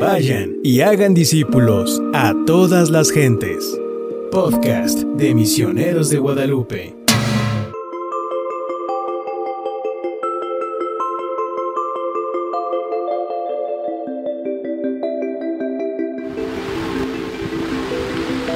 [0.00, 3.76] Vayan y hagan discípulos a todas las gentes.
[4.30, 6.94] Podcast de Misioneros de Guadalupe.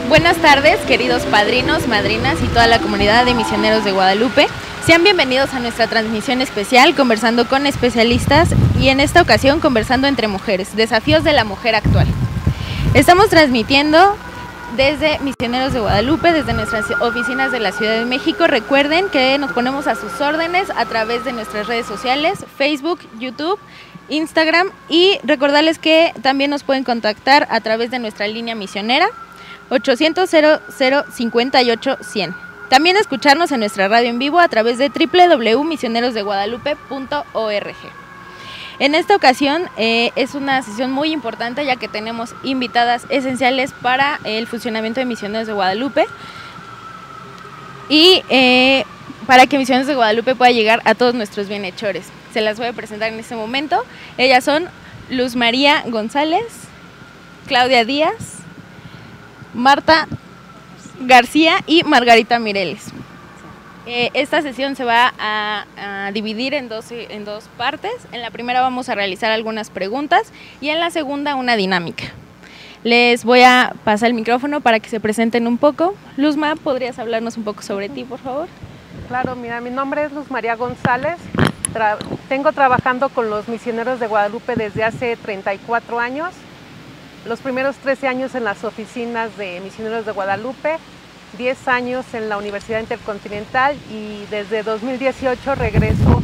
[0.08, 4.46] Buenas tardes, queridos padrinos, madrinas y toda la comunidad de misioneros de Guadalupe.
[4.86, 10.26] Sean bienvenidos a nuestra transmisión especial conversando con especialistas y en esta ocasión conversando entre
[10.26, 12.08] mujeres, desafíos de la mujer actual.
[12.92, 14.16] Estamos transmitiendo
[14.76, 18.48] desde Misioneros de Guadalupe, desde nuestras oficinas de la Ciudad de México.
[18.48, 23.60] Recuerden que nos ponemos a sus órdenes a través de nuestras redes sociales, Facebook, YouTube,
[24.08, 29.06] Instagram y recordarles que también nos pueden contactar a través de nuestra línea misionera
[29.70, 32.51] 800 58 100.
[32.72, 37.76] También escucharnos en nuestra radio en vivo a través de www.misionerosdeguadalupe.org.
[38.78, 44.20] En esta ocasión eh, es una sesión muy importante ya que tenemos invitadas esenciales para
[44.24, 46.06] el funcionamiento de Misioneros de Guadalupe
[47.90, 48.86] y eh,
[49.26, 52.06] para que Misioneros de Guadalupe pueda llegar a todos nuestros bienhechores.
[52.32, 53.84] Se las voy a presentar en este momento.
[54.16, 54.66] Ellas son
[55.10, 56.46] Luz María González,
[57.46, 58.38] Claudia Díaz,
[59.52, 60.08] Marta
[61.00, 62.92] García y Margarita Mireles.
[63.86, 67.92] Eh, esta sesión se va a, dividir en dos, en dos partes.
[68.12, 72.04] En la primera vamos a realizar algunas preguntas y en la segunda una dinámica.
[72.84, 75.94] Les voy a pasar el micrófono para que se presenten un poco.
[76.16, 78.48] Luzma, ¿podrías hablarnos un poco sobre ti, por favor?
[79.08, 81.16] Claro, mira, mi nombre es Luz María González.
[82.28, 86.34] Tengo trabajando con los misioneros de Guadalupe desde hace 34 años
[87.26, 90.76] los primeros 13 años en las oficinas de Misioneros de Guadalupe,
[91.38, 96.22] 10 años en la Universidad Intercontinental y desde 2018 regreso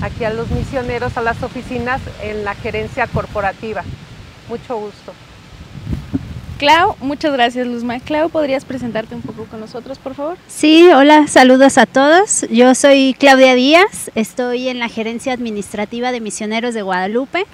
[0.00, 3.82] aquí a los misioneros, a las oficinas en la gerencia corporativa.
[4.48, 5.12] Mucho gusto.
[6.58, 8.00] Clau, muchas gracias Luzma.
[8.00, 10.36] Clau, ¿podrías presentarte un poco con nosotros, por favor?
[10.48, 12.46] Sí, hola, saludos a todos.
[12.50, 17.46] Yo soy Claudia Díaz, estoy en la gerencia administrativa de Misioneros de Guadalupe.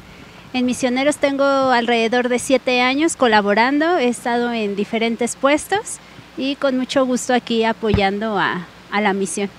[0.55, 5.99] En Misioneros tengo alrededor de siete años colaborando, he estado en diferentes puestos
[6.37, 9.51] y con mucho gusto aquí apoyando a, a la misión.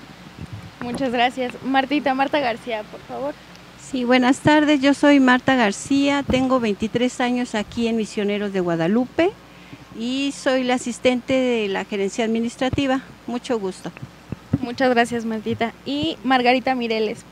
[0.80, 1.52] Muchas gracias.
[1.62, 3.34] Martita, Marta García, por favor.
[3.78, 9.32] Sí, buenas tardes, yo soy Marta García, tengo 23 años aquí en Misioneros de Guadalupe
[9.98, 13.02] y soy la asistente de la gerencia administrativa.
[13.26, 13.92] Mucho gusto.
[14.62, 15.74] Muchas gracias, Martita.
[15.84, 17.26] Y Margarita Mireles,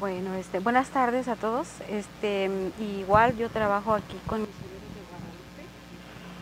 [0.00, 1.68] bueno, este, buenas tardes a todos.
[1.90, 2.50] Este,
[2.80, 5.62] igual yo trabajo aquí con Misioneros de Guadalupe.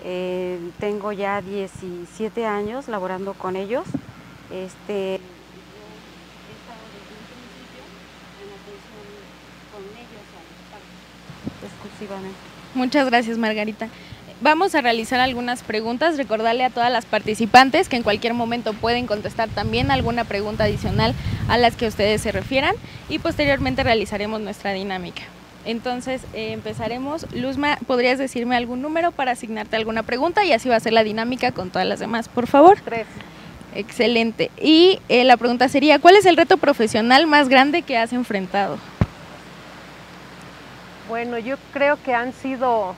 [0.05, 3.85] Eh, tengo ya 17 años laborando con ellos.
[4.53, 5.83] Este, yo
[6.47, 7.83] he estado desde un principio
[8.43, 9.11] en atención
[9.75, 12.39] con ellos a los exclusivamente.
[12.75, 13.89] Muchas gracias, Margarita.
[14.41, 19.09] Vamos a realizar algunas preguntas, recordarle a todas las participantes que en cualquier momento pueden
[19.09, 21.13] contestar también alguna pregunta adicional
[21.49, 22.77] a las que ustedes se refieran
[23.09, 25.23] y posteriormente realizaremos nuestra dinámica.
[25.65, 27.27] Entonces eh, empezaremos.
[27.35, 31.03] Luzma, ¿podrías decirme algún número para asignarte alguna pregunta y así va a ser la
[31.03, 32.79] dinámica con todas las demás, por favor?
[32.85, 33.09] Tres.
[33.75, 34.53] Excelente.
[34.63, 38.79] Y eh, la pregunta sería, ¿cuál es el reto profesional más grande que has enfrentado?
[41.09, 42.95] Bueno, yo creo que han sido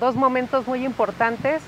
[0.00, 1.62] dos momentos muy importantes.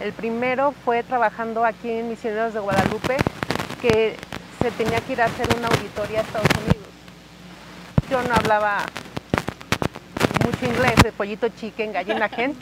[0.00, 3.16] El primero fue trabajando aquí en Misioneros de Guadalupe,
[3.82, 4.16] que
[4.60, 6.88] se tenía que ir a hacer una auditoría a Estados Unidos.
[8.10, 8.78] Yo no hablaba
[10.44, 12.56] mucho inglés, de pollito chicken, gallina gen,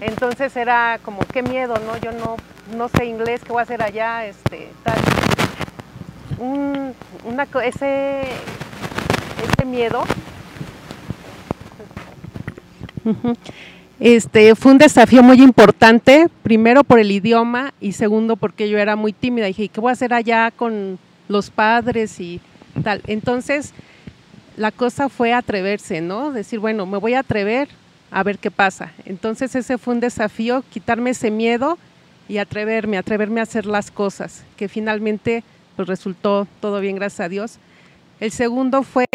[0.00, 1.96] entonces era como qué miedo, ¿no?
[1.96, 2.36] Yo no,
[2.76, 4.26] no sé inglés, ¿qué voy a hacer allá?
[4.26, 4.98] Este, tal.
[6.38, 6.94] Un,
[7.24, 10.04] una, ese, ese miedo.
[13.04, 13.36] Uh -huh.
[14.04, 18.96] Este, fue un desafío muy importante, primero por el idioma y segundo porque yo era
[18.96, 19.46] muy tímida.
[19.46, 22.38] Dije, ¿qué voy a hacer allá con los padres y
[22.82, 23.00] tal?
[23.06, 23.72] Entonces,
[24.58, 26.32] la cosa fue atreverse, ¿no?
[26.32, 27.68] Decir, bueno, me voy a atrever
[28.10, 28.92] a ver qué pasa.
[29.06, 31.78] Entonces, ese fue un desafío, quitarme ese miedo
[32.28, 35.44] y atreverme, atreverme a hacer las cosas, que finalmente
[35.76, 37.56] pues resultó todo bien, gracias a Dios.
[38.20, 39.06] El segundo fue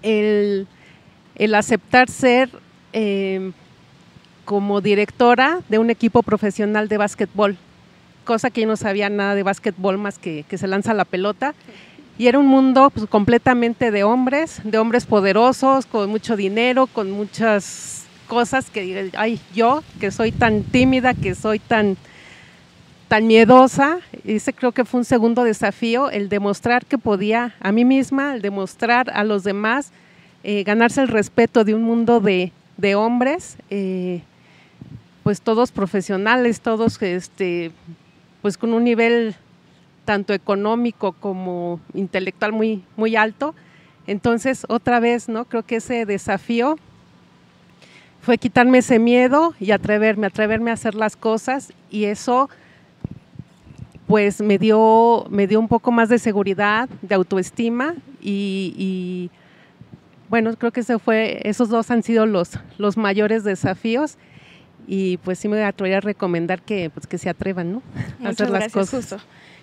[0.00, 0.66] el,
[1.34, 2.48] el aceptar ser
[2.92, 3.52] eh,
[4.44, 7.56] como directora de un equipo profesional de básquetbol,
[8.24, 11.54] cosa que yo no sabía nada de básquetbol más que, que se lanza la pelota.
[12.18, 17.10] Y era un mundo pues, completamente de hombres, de hombres poderosos, con mucho dinero, con
[17.10, 18.00] muchas
[18.30, 21.96] cosas que, ay, yo que soy tan tímida, que soy tan,
[23.08, 27.84] tan miedosa, ese creo que fue un segundo desafío, el demostrar que podía a mí
[27.84, 29.90] misma, el demostrar a los demás,
[30.44, 34.22] eh, ganarse el respeto de un mundo de, de hombres, eh,
[35.22, 37.72] pues todos profesionales, todos este,
[38.42, 39.36] pues con un nivel
[40.04, 43.54] tanto económico como intelectual muy, muy alto.
[44.06, 45.44] Entonces, otra vez, ¿no?
[45.44, 46.78] Creo que ese desafío
[48.22, 52.50] fue quitarme ese miedo y atreverme, atreverme a hacer las cosas y eso
[54.06, 59.30] pues me dio, me dio un poco más de seguridad, de autoestima y,
[60.30, 64.16] bueno, creo que ese fue, esos dos han sido los, los mayores desafíos
[64.86, 67.82] y pues sí me atrevería a recomendar que, pues, que se atrevan, ¿no?
[68.24, 69.16] a hacer las cosas.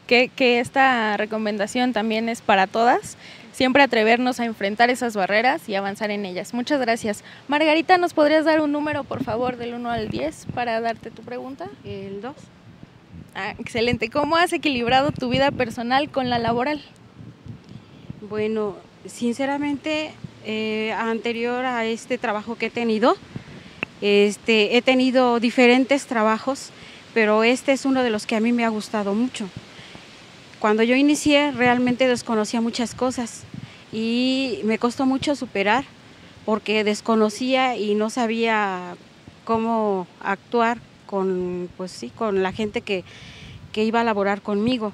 [0.05, 3.17] Que, que esta recomendación también es para todas
[3.57, 6.53] siempre atrevernos a enfrentar esas barreras y avanzar en ellas.
[6.53, 7.23] Muchas gracias.
[7.47, 11.23] Margarita, ¿nos podrías dar un número, por favor, del 1 al 10 para darte tu
[11.23, 11.67] pregunta?
[11.83, 12.35] El 2.
[13.33, 14.09] Ah, excelente.
[14.09, 16.83] ¿Cómo has equilibrado tu vida personal con la laboral?
[18.29, 18.75] Bueno,
[19.05, 20.11] sinceramente,
[20.49, 23.17] eh, anterior a este trabajo que he tenido,
[23.99, 26.69] este, he tenido diferentes trabajos,
[27.13, 29.49] pero este es uno de los que a mí me ha gustado mucho.
[30.59, 33.44] Cuando yo inicié realmente desconocía muchas cosas
[33.91, 35.83] y me costó mucho superar
[36.45, 38.95] porque desconocía y no sabía
[39.44, 40.77] cómo actuar
[41.07, 43.03] con, pues sí, con la gente que,
[43.75, 44.94] iba a laborar conmigo.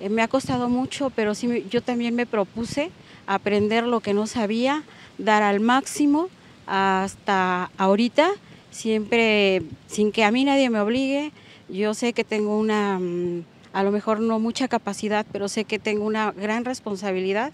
[0.00, 2.90] Eh, me ha costado mucho, pero sí, yo también me propuse
[3.26, 4.82] aprender lo que no sabía,
[5.18, 6.28] dar al máximo
[6.66, 8.30] hasta ahorita,
[8.70, 11.32] siempre sin que a mí nadie me obligue.
[11.68, 15.78] Yo sé que tengo una, mm, a lo mejor no mucha capacidad, pero sé que
[15.78, 17.52] tengo una gran responsabilidad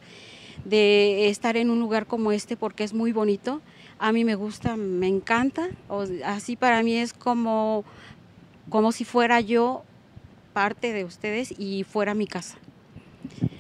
[0.65, 3.61] de estar en un lugar como este porque es muy bonito.
[3.99, 5.69] A mí me gusta, me encanta.
[6.25, 7.85] así para mí es como,
[8.69, 9.85] como si fuera yo
[10.53, 12.59] parte de ustedes y fuera mi casa.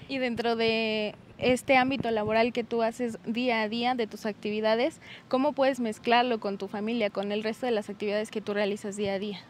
[0.09, 5.01] Y dentro de este ámbito laboral que tú haces día a día de tus actividades,
[5.29, 8.97] ¿cómo puedes mezclarlo con tu familia, con el resto de las actividades que tú realizas
[8.97, 9.41] día a día?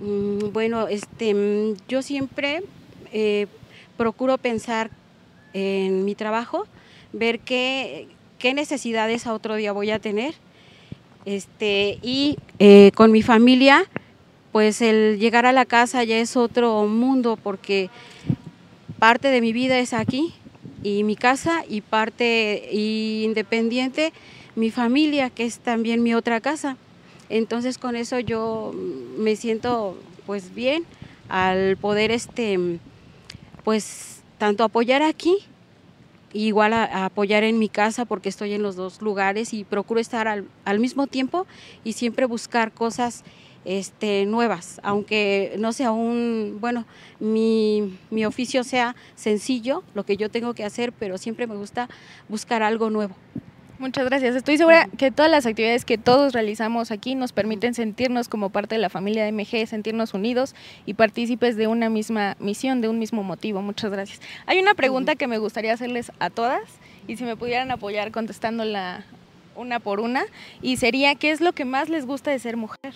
[0.00, 2.62] Mm, bueno, este, mm, yo siempre
[3.12, 3.46] eh,
[3.96, 4.90] procuro pensar
[5.52, 6.66] en mi trabajo,
[7.12, 10.34] ver qué, qué necesidades a otro día voy a tener.
[11.24, 13.86] Este, y eh, con mi familia,
[14.52, 17.88] pues el llegar a la casa ya es otro mundo porque
[18.98, 20.34] parte de mi vida es aquí
[20.84, 24.12] y mi casa y parte independiente
[24.54, 26.76] mi familia que es también mi otra casa.
[27.28, 28.72] Entonces con eso yo
[29.18, 30.84] me siento pues bien
[31.28, 32.78] al poder este
[33.64, 35.38] pues tanto apoyar aquí,
[36.34, 40.78] igual apoyar en mi casa porque estoy en los dos lugares y procuro estar al,
[40.78, 41.46] mismo tiempo
[41.82, 43.24] y siempre buscar cosas
[43.64, 46.86] este, nuevas, aunque no sea un, bueno,
[47.20, 51.88] mi, mi oficio sea sencillo, lo que yo tengo que hacer, pero siempre me gusta
[52.28, 53.14] buscar algo nuevo.
[53.78, 54.36] Muchas gracias.
[54.36, 58.76] Estoy segura que todas las actividades que todos realizamos aquí nos permiten sentirnos como parte
[58.76, 60.54] de la familia de MG, sentirnos unidos
[60.86, 63.62] y partícipes de una misma misión, de un mismo motivo.
[63.62, 64.20] Muchas gracias.
[64.46, 66.62] Hay una pregunta que me gustaría hacerles a todas
[67.08, 69.04] y si me pudieran apoyar contestándola
[69.56, 70.24] una por una
[70.62, 72.94] y sería ¿qué es lo que más les gusta de ser mujer?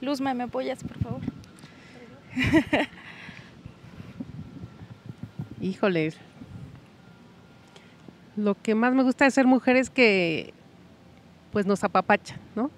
[0.00, 1.20] Luzma, ¿me apoyas, por favor?
[5.60, 6.12] Híjole,
[8.36, 10.54] lo que más me gusta de ser mujer es que
[11.52, 12.70] pues nos apapacha, ¿no?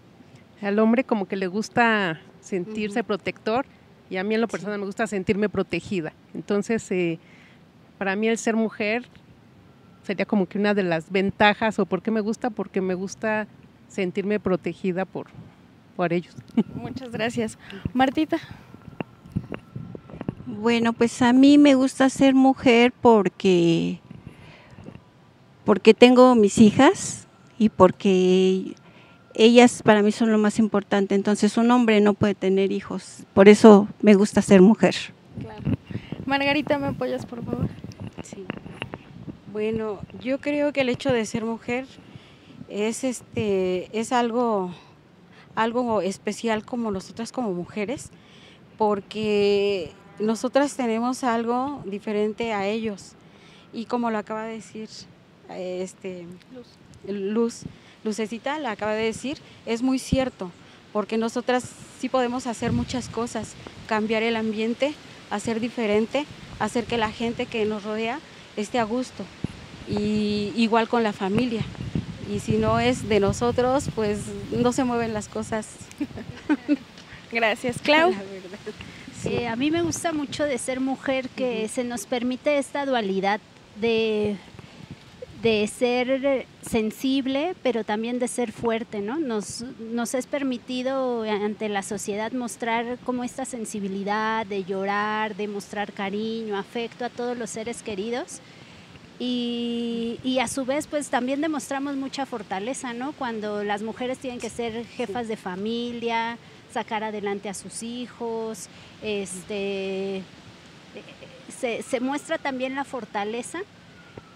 [0.60, 3.66] Al hombre como que le gusta sentirse protector
[4.10, 6.12] y a mí en lo personal me gusta sentirme protegida.
[6.34, 7.18] Entonces, eh,
[7.98, 9.06] para mí el ser mujer
[10.02, 13.46] sería como que una de las ventajas o por qué me gusta, porque me gusta
[13.88, 15.28] sentirme protegida por,
[15.96, 16.34] por ellos.
[16.74, 17.58] Muchas gracias.
[17.92, 18.38] Martita.
[20.46, 24.00] Bueno, pues a mí me gusta ser mujer porque
[25.64, 27.26] porque tengo mis hijas
[27.58, 28.74] y porque
[29.34, 31.14] ellas para mí son lo más importante.
[31.14, 33.24] Entonces un hombre no puede tener hijos.
[33.34, 34.94] Por eso me gusta ser mujer.
[35.40, 35.62] Claro.
[36.26, 37.68] Margarita, ¿me apoyas, por favor?
[38.22, 38.44] Sí.
[39.52, 41.86] Bueno, yo creo que el hecho de ser mujer
[42.68, 44.72] es este es algo
[45.54, 48.10] algo especial como nosotras como mujeres
[48.78, 53.12] porque nosotras tenemos algo diferente a ellos
[53.72, 54.88] y como lo acaba de decir
[55.48, 56.26] este,
[57.06, 57.62] Luz.
[58.04, 60.50] Lucecita la acaba de decir, es muy cierto,
[60.92, 61.68] porque nosotras
[62.00, 63.54] sí podemos hacer muchas cosas,
[63.86, 64.94] cambiar el ambiente,
[65.30, 66.26] hacer diferente,
[66.58, 68.18] hacer que la gente que nos rodea
[68.56, 69.24] esté a gusto.
[69.88, 71.62] Y igual con la familia.
[72.32, 74.20] Y si no es de nosotros, pues
[74.50, 75.68] no se mueven las cosas.
[77.32, 78.14] Gracias, Clau.
[79.24, 83.40] Eh, a mí me gusta mucho de ser mujer que se nos permite esta dualidad
[83.80, 84.36] de
[85.42, 89.18] de ser sensible, pero también de ser fuerte, ¿no?
[89.18, 95.92] Nos, nos es permitido ante la sociedad mostrar como esta sensibilidad de llorar, de mostrar
[95.92, 98.40] cariño, afecto a todos los seres queridos.
[99.18, 103.12] Y, y, a su vez pues también demostramos mucha fortaleza, ¿no?
[103.12, 106.38] Cuando las mujeres tienen que ser jefas de familia,
[106.72, 108.68] sacar adelante a sus hijos,
[109.02, 110.22] este,
[111.48, 113.60] se, se muestra también la fortaleza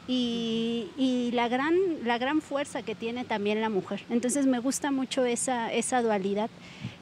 [0.09, 4.05] y, y, la, gran, la gran fuerza que tiene también la mujer.
[4.09, 6.51] Entonces me gusta mucho esa, esa dualidad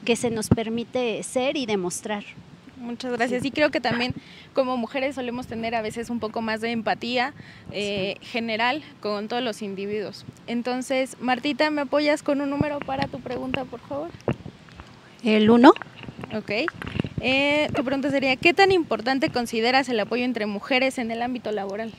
[0.03, 2.23] que se nos permite ser y demostrar.
[2.77, 3.45] Muchas gracias.
[3.45, 4.13] Y creo que también
[4.53, 7.33] como mujeres solemos tener a veces un poco más de empatía
[7.71, 10.25] eh, general con todos los individuos.
[10.47, 14.09] Entonces, Martita, ¿me apoyas con un número para tu pregunta, por favor?
[15.23, 15.73] El 1.
[16.35, 16.51] Ok.
[17.21, 21.51] Eh, tu pregunta sería, ¿qué tan importante consideras el apoyo entre mujeres en el ámbito
[21.51, 21.93] laboral?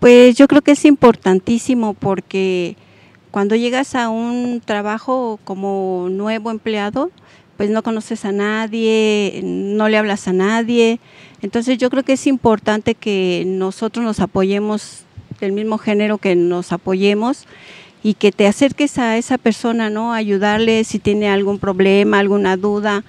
[0.00, 2.76] Pues yo creo que es importantísimo porque
[3.30, 7.10] cuando llegas a un trabajo como nuevo empleado,
[7.56, 11.00] pues no conoces a nadie, no le hablas a nadie.
[11.42, 15.04] Entonces yo creo que es importante que nosotros nos apoyemos
[15.40, 17.46] del mismo género que nos apoyemos
[18.02, 20.12] y que te acerques a esa persona, ¿no?
[20.12, 23.04] Ayudarle si tiene algún problema, alguna duda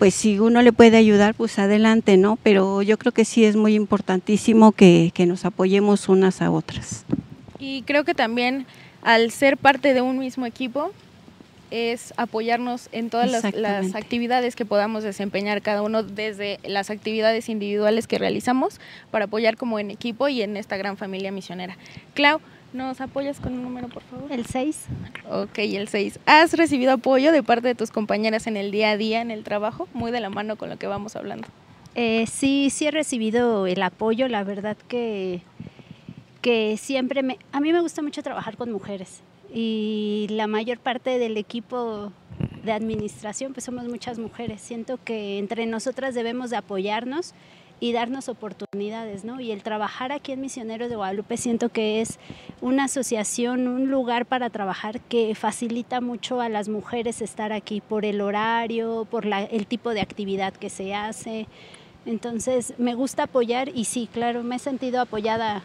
[0.00, 2.38] pues si uno le puede ayudar, pues adelante, ¿no?
[2.42, 7.04] Pero yo creo que sí es muy importantísimo que, nos apoyemos unas a otras.
[7.58, 8.64] Y creo que también
[9.02, 10.90] al ser parte de un mismo equipo,
[11.70, 17.48] es apoyarnos en todas las, las, actividades que podamos desempeñar cada uno, desde las actividades
[17.48, 21.76] individuales que realizamos, para apoyar como en equipo y en esta gran familia misionera.
[22.14, 22.40] Clau,
[22.72, 24.30] ¿Nos apoyas con un número, por favor?
[24.30, 24.86] El 6.
[25.28, 26.20] Ok, el 6.
[26.26, 29.42] ¿Has recibido apoyo de parte de tus compañeras en el día a día, en el
[29.42, 29.88] trabajo?
[29.92, 31.48] Muy de la mano con lo que vamos hablando.
[31.96, 34.28] Eh, sí, sí he recibido el apoyo.
[34.28, 35.42] La verdad que,
[36.42, 37.38] que siempre me...
[37.50, 39.20] A mí me gusta mucho trabajar con mujeres
[39.52, 42.12] y la mayor parte del equipo
[42.64, 44.60] de administración pues somos muchas mujeres.
[44.60, 47.34] Siento que entre nosotras debemos de apoyarnos
[47.80, 49.40] y darnos oportunidades, ¿no?
[49.40, 52.18] Y el trabajar aquí en Misioneros de Guadalupe siento que es
[52.60, 58.04] una asociación, un lugar para trabajar que facilita mucho a las mujeres estar aquí por
[58.04, 61.46] el horario, por la, el tipo de actividad que se hace.
[62.04, 65.62] Entonces, me gusta apoyar y sí, claro, me he sentido apoyada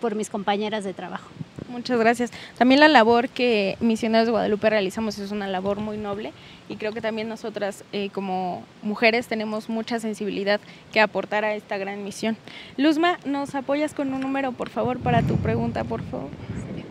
[0.00, 1.28] por mis compañeras de trabajo.
[1.68, 2.30] Muchas gracias.
[2.56, 6.32] También la labor que Misioneros de Guadalupe realizamos es una labor muy noble
[6.68, 10.60] y creo que también nosotras eh, como mujeres tenemos mucha sensibilidad
[10.92, 12.36] que aportar a esta gran misión.
[12.76, 16.30] Luzma, ¿nos apoyas con un número, por favor, para tu pregunta, por favor?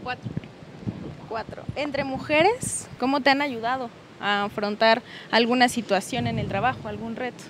[0.04, 0.30] Cuatro.
[1.30, 1.64] Cuatro.
[1.76, 3.90] Entre mujeres, ¿cómo te han ayudado
[4.20, 5.02] a afrontar
[5.32, 7.44] alguna situación en el trabajo, algún reto?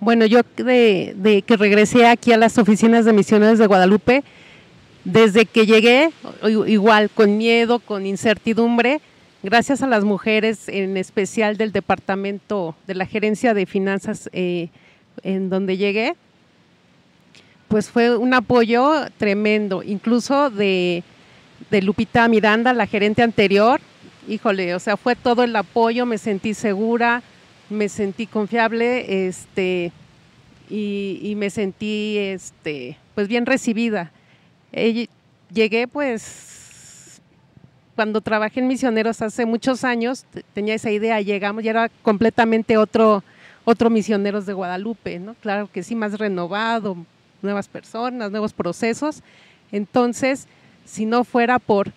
[0.00, 4.24] Bueno, yo de, de, que regresé aquí a las oficinas de misiones de Guadalupe,
[5.06, 6.10] desde que llegué,
[6.66, 9.00] igual con miedo, con incertidumbre,
[9.44, 14.68] gracias a las mujeres, en especial del departamento de la gerencia de finanzas eh,
[15.22, 16.16] en donde llegué,
[17.68, 21.04] pues fue un apoyo tremendo, incluso de,
[21.70, 23.80] Lupita Miranda, la gerente anterior,
[24.26, 27.22] híjole, o sea, fue todo el apoyo, me sentí segura,
[27.70, 29.92] me sentí confiable, este,
[30.68, 34.10] y, y me sentí, este, pues bien recibida
[34.72, 37.20] llegué pues
[37.96, 43.24] cuando trabajé en misioneros hace muchos años, tenía esa idea, llegamos y era completamente otro,
[43.64, 45.34] otro misioneros de Guadalupe, ¿no?
[45.40, 46.96] Claro que sí, más renovado,
[47.40, 49.22] nuevas personas, nuevos procesos.
[49.72, 50.46] Entonces,
[50.84, 51.90] si no fuera por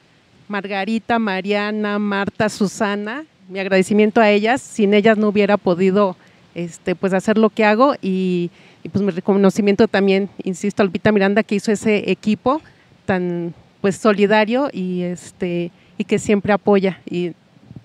[0.47, 6.15] Margarita, Mariana, Marta, Susana, mi agradecimiento a ellas, sin ellas no hubiera podido
[6.63, 8.51] este, pues hacer lo que hago y,
[8.83, 12.61] y pues mi reconocimiento también, insisto, a Lupita Miranda que hizo ese equipo
[13.05, 17.33] tan pues solidario y este y que siempre apoya y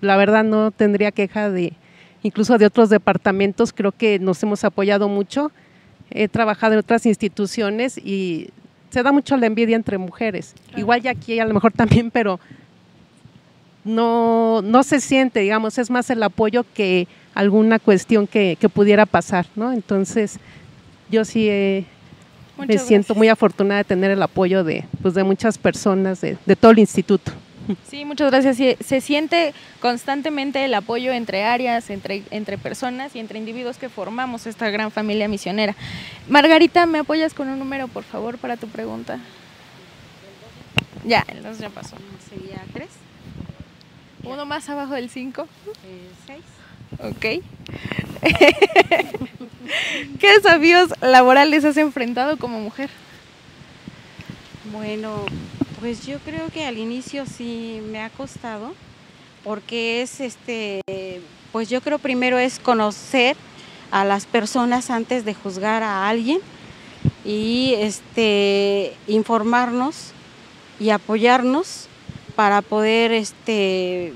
[0.01, 1.73] la verdad no tendría queja de
[2.25, 5.51] incluso de otros departamentos, creo que nos hemos apoyado mucho.
[6.09, 8.49] He trabajado en otras instituciones y
[8.89, 10.55] se da mucho la envidia entre mujeres.
[10.75, 12.39] Igual ya aquí a lo mejor también, pero
[13.83, 19.05] no, no se siente, digamos, es más el apoyo que alguna cuestión que, que pudiera
[19.05, 19.71] pasar, ¿no?
[19.71, 20.39] Entonces,
[21.11, 21.85] yo sí
[22.57, 26.71] me siento muy afortunada de tener el apoyo de, pues, de muchas personas, de, todo
[26.71, 27.31] el instituto.
[27.89, 28.77] Sí, muchas gracias.
[28.79, 34.45] Se siente constantemente el apoyo entre áreas, entre, entre personas y entre individuos que formamos
[34.45, 35.75] esta gran familia misionera.
[36.29, 39.19] Margarita, ¿me apoyas con un número, por favor, para tu pregunta?
[41.03, 41.97] Ya, entonces ya pasó.
[42.29, 42.89] Sería tres.
[44.23, 45.47] Uno más abajo del cinco.
[45.85, 46.54] Eh, seis.
[46.99, 47.21] Ok.
[50.19, 52.89] ¿Qué desafíos laborales has enfrentado como mujer?
[54.71, 55.25] Bueno,
[55.79, 58.73] pues yo creo que al inicio sí me ha costado,
[59.43, 60.81] porque es este,
[61.51, 63.35] pues yo creo primero es conocer
[63.91, 66.39] a las personas antes de juzgar a alguien
[67.23, 70.11] y este informarnos
[70.79, 71.87] y apoyarnos
[72.35, 74.13] para poder este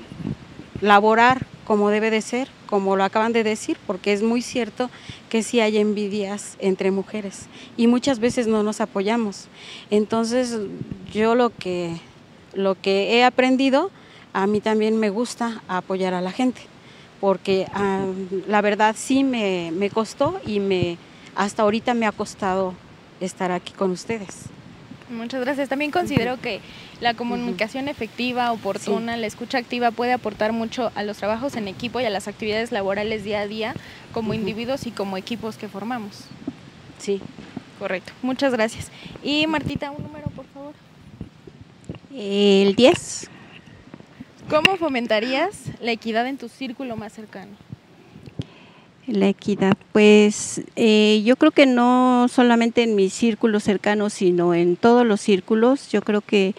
[0.80, 4.90] laborar como debe de ser, como lo acaban de decir, porque es muy cierto
[5.28, 7.46] que sí hay envidias entre mujeres
[7.76, 9.46] y muchas veces no nos apoyamos.
[9.88, 10.58] Entonces,
[11.12, 12.00] yo lo que
[12.54, 13.92] lo que he aprendido,
[14.32, 16.60] a mí también me gusta apoyar a la gente,
[17.20, 18.04] porque ah,
[18.48, 20.98] la verdad sí me, me costó y me
[21.36, 22.74] hasta ahorita me ha costado
[23.20, 24.48] estar aquí con ustedes.
[25.10, 25.68] Muchas gracias.
[25.68, 26.60] También considero que
[27.00, 32.00] la comunicación efectiva, oportuna, la escucha activa puede aportar mucho a los trabajos en equipo
[32.00, 33.74] y a las actividades laborales día a día
[34.12, 36.24] como individuos y como equipos que formamos.
[36.98, 37.20] Sí.
[37.80, 38.12] Correcto.
[38.22, 38.90] Muchas gracias.
[39.22, 40.74] Y Martita, un número, por favor.
[42.14, 43.30] El 10.
[44.50, 47.52] ¿Cómo fomentarías la equidad en tu círculo más cercano?
[49.06, 54.76] La equidad, pues eh, yo creo que no solamente en mi círculo cercano, sino en
[54.76, 56.54] todos los círculos, yo creo que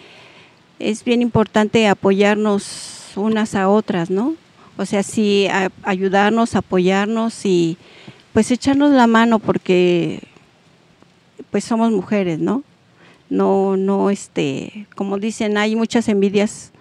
[0.78, 4.34] es bien importante apoyarnos unas a otras, ¿no?
[4.76, 5.46] O sea, sí,
[5.84, 7.76] ayudarnos, apoyarnos y
[8.32, 10.20] pues echarnos la mano porque
[11.50, 12.64] pues somos mujeres, ¿no?
[13.30, 16.71] No, no, este, como dicen, hay muchas envidias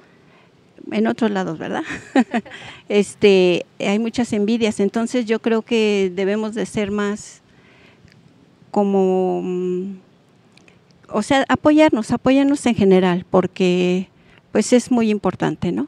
[0.92, 1.84] en otros lados, ¿verdad?
[2.90, 7.42] este, hay muchas envidias, entonces yo creo que debemos de ser más
[8.72, 9.98] como, mm,
[11.10, 14.08] o sea, apoyarnos, apoyarnos en general, porque
[14.52, 15.88] pues es muy importante, ¿no?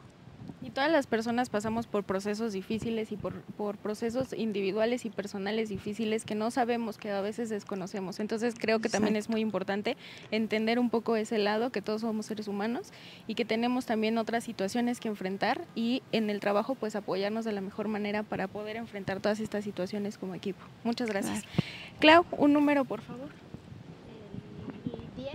[0.74, 6.24] Todas las personas pasamos por procesos difíciles y por, por, procesos individuales y personales difíciles
[6.24, 8.20] que no sabemos, que a veces desconocemos.
[8.20, 9.96] Entonces creo que también es muy importante
[10.30, 12.88] entender un poco ese lado, que todos somos seres humanos
[13.26, 17.52] y que tenemos también otras situaciones que enfrentar y en el trabajo pues apoyarnos de
[17.52, 20.64] la mejor manera para poder enfrentar todas estas situaciones como equipo.
[20.82, 21.44] Muchas gracias.
[22.00, 23.28] Clau, un número por favor.
[24.84, 25.34] El 10.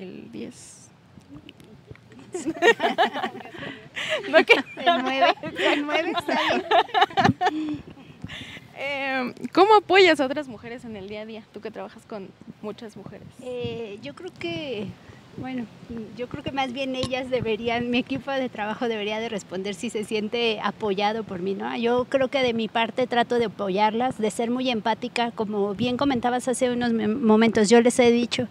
[0.00, 0.87] El 10.
[4.30, 4.54] no, que...
[4.54, 5.34] El 9,
[5.72, 7.82] el 9 está bien.
[8.80, 11.42] Eh, ¿Cómo apoyas a otras mujeres en el día a día?
[11.52, 12.28] Tú que trabajas con
[12.62, 13.26] muchas mujeres.
[13.42, 14.86] Eh, yo creo que,
[15.36, 15.66] bueno,
[16.16, 19.90] yo creo que más bien ellas deberían, mi equipo de trabajo debería de responder si
[19.90, 21.76] se siente apoyado por mí, ¿no?
[21.76, 25.96] Yo creo que de mi parte trato de apoyarlas, de ser muy empática, como bien
[25.96, 28.46] comentabas hace unos momentos, yo les he dicho,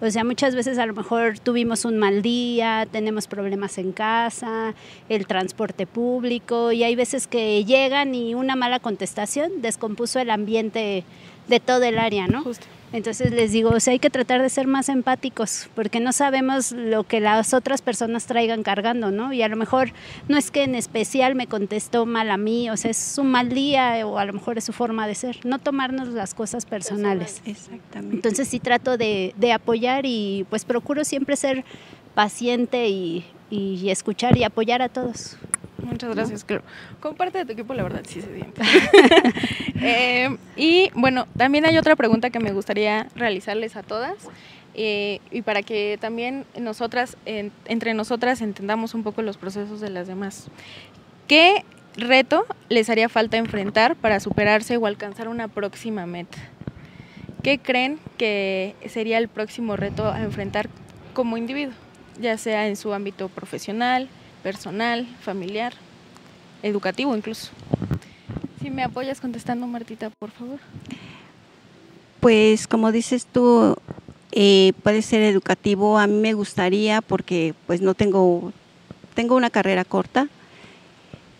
[0.00, 4.74] o sea, muchas veces a lo mejor tuvimos un mal día, tenemos problemas en casa,
[5.08, 11.04] el transporte público y hay veces que llegan y una mala contestación descompuso el ambiente
[11.48, 12.42] de todo el área, ¿no?
[12.42, 12.66] Justo.
[12.92, 16.72] Entonces les digo, o sea, hay que tratar de ser más empáticos, porque no sabemos
[16.72, 19.32] lo que las otras personas traigan cargando, ¿no?
[19.32, 19.92] Y a lo mejor
[20.28, 23.50] no es que en especial me contestó mal a mí, o sea, es un mal
[23.50, 27.42] día o a lo mejor es su forma de ser, no tomarnos las cosas personales.
[27.46, 28.16] Exactamente.
[28.16, 31.64] Entonces sí trato de, apoyar y pues procuro siempre ser
[32.14, 33.24] paciente y
[33.90, 35.36] escuchar y apoyar a todos.
[35.82, 36.62] Muchas gracias, claro.
[37.00, 38.62] Comparte de tu equipo, la verdad, sí se siente.
[39.82, 44.28] Eh, y bueno, también hay otra pregunta que me gustaría realizarles a todas.
[44.74, 50.06] Eh, y para que también nosotras, entre nosotras, entendamos un poco los procesos de las
[50.06, 50.48] demás.
[51.26, 51.64] ¿Qué
[51.96, 56.38] reto les haría falta enfrentar para superarse o alcanzar una próxima meta?
[57.42, 60.68] ¿Qué creen que sería el próximo reto a enfrentar
[61.14, 61.74] como individuo?
[62.20, 64.08] Ya sea en su ámbito profesional,
[64.42, 65.72] personal, familiar,
[66.62, 67.50] educativo incluso.
[68.60, 70.58] Si me apoyas contestando, Martita, por favor.
[72.20, 73.76] Pues como dices tú,
[74.32, 75.98] eh, puede ser educativo.
[75.98, 78.52] A mí me gustaría porque pues no tengo,
[79.14, 80.28] tengo una carrera corta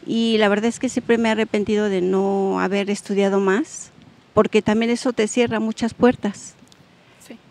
[0.07, 3.91] y la verdad es que siempre me he arrepentido de no haber estudiado más
[4.33, 6.55] porque también eso te cierra muchas puertas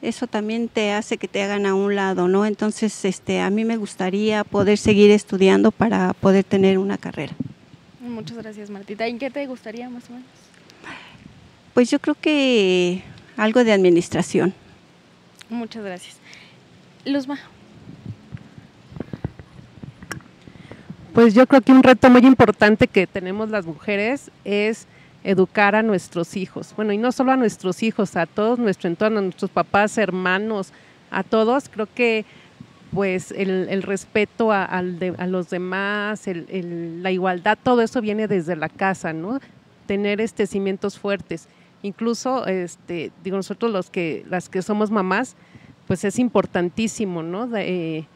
[0.02, 2.46] eso también te hace que te hagan a un lado, ¿no?
[2.46, 7.34] Entonces, este, a mí me gustaría poder seguir estudiando para poder tener una carrera.
[8.00, 9.08] Muchas gracias, Martita.
[9.08, 10.28] ¿Y qué te gustaría más o menos?
[11.74, 13.04] Pues yo creo que
[13.38, 14.54] algo de administración.
[15.50, 16.18] Muchas gracias.
[17.06, 17.40] Luzma.
[21.14, 24.88] Pues yo creo que un reto muy importante que tenemos las mujeres es
[25.24, 26.74] educar a nuestros hijos.
[26.76, 30.72] Bueno, y no solo a nuestros hijos, a todos nuestro entorno, a nuestros papás, hermanos,
[31.12, 31.70] a todos.
[31.70, 32.26] Creo que
[32.92, 39.40] pues el, respeto a, los demás, la igualdad, todo eso viene desde la casa, ¿no?
[39.86, 41.48] Tener este cimientos fuertes.
[41.84, 45.36] Incluso, este, digo, nosotros los que, las que somos mamás,
[45.88, 47.48] pues es importantísimo, ¿no?
[47.48, 48.08] De,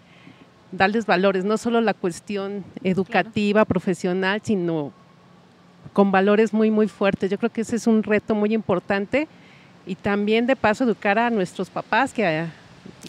[0.71, 4.91] darles valores, no solo la cuestión educativa, profesional, sino
[5.93, 7.29] con valores muy, muy fuertes.
[7.29, 9.27] Yo creo que ese es un reto muy importante
[9.85, 12.45] y también de paso educar a nuestros papás que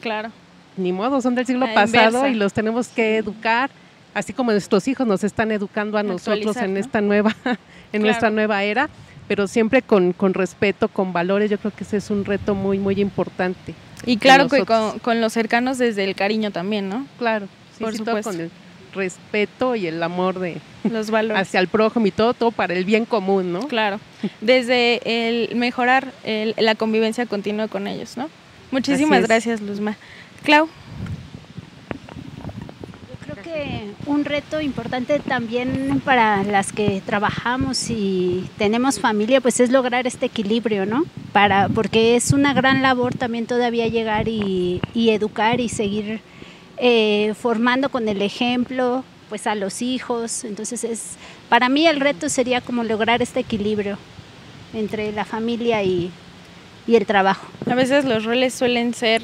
[0.00, 0.30] claro.
[0.76, 3.70] ni modo son del siglo pasado y los tenemos que educar
[4.12, 7.34] así como nuestros hijos nos están educando a nosotros en esta nueva
[7.92, 8.88] en nuestra nueva era
[9.28, 12.78] pero siempre con, con, respeto con valores yo creo que ese es un reto muy
[12.78, 17.46] muy importante y claro que con, los cercanos desde el cariño también no claro
[17.78, 18.50] por supuesto con el
[18.94, 22.84] respeto y el amor de los valores hacia el prójimo y todo, todo para el
[22.84, 23.60] bien común, ¿no?
[23.68, 24.00] Claro,
[24.40, 28.28] desde el mejorar la convivencia continua con ellos, ¿no?
[28.70, 29.96] Muchísimas gracias, Luzma.
[30.42, 30.68] Clau.
[33.08, 39.60] Yo creo que un reto importante también para las que trabajamos y tenemos familia, pues
[39.60, 41.04] es lograr este equilibrio, ¿no?
[41.32, 46.20] Para, porque es una gran labor también todavía llegar y educar y seguir
[46.76, 50.44] eh, formando con el ejemplo pues a los hijos.
[50.44, 51.16] Entonces es,
[51.48, 53.98] para mí el reto sería como lograr este equilibrio
[54.72, 56.10] entre la familia y,
[56.86, 57.46] el trabajo.
[57.70, 59.22] A veces los roles suelen ser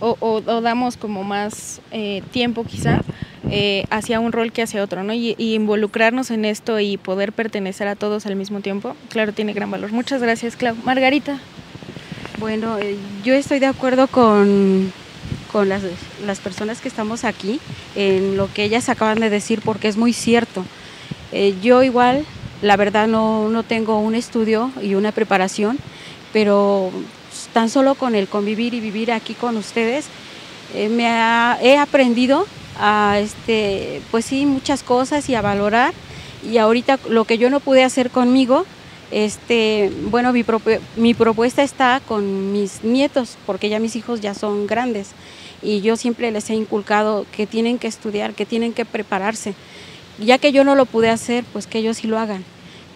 [0.00, 3.02] o, damos como más eh, tiempo quizá
[3.50, 5.12] eh, hacia un rol que hacia otro, ¿no?
[5.12, 9.52] Y, y, involucrarnos en esto y poder pertenecer a todos al mismo tiempo, claro, tiene
[9.52, 9.92] gran valor.
[9.92, 10.76] Muchas gracias, Clau.
[10.84, 11.38] Margarita.
[12.38, 12.78] Bueno,
[13.22, 14.92] yo estoy de acuerdo con
[15.54, 15.82] con las,
[16.26, 17.60] las personas que estamos aquí
[17.94, 20.64] en lo que ellas acaban de decir porque es muy cierto.
[21.30, 22.24] Eh, yo igual,
[22.60, 25.78] la verdad no, no tengo un estudio y una preparación,
[26.32, 26.90] pero
[27.52, 30.06] tan solo con el convivir y vivir aquí con ustedes,
[30.74, 32.48] eh, me he aprendido
[32.80, 35.94] a, este, pues sí, muchas cosas y a valorar.
[36.42, 38.66] Y ahorita lo que yo no pude hacer conmigo,
[39.10, 45.10] este, bueno, mi, propuesta está con mis nietos, porque ya mis hijos ya son grandes
[45.62, 49.54] y yo siempre les he inculcado que tienen que estudiar, que tienen que prepararse.
[50.18, 52.44] Ya que yo no lo pude hacer, pues que ellos sí lo hagan.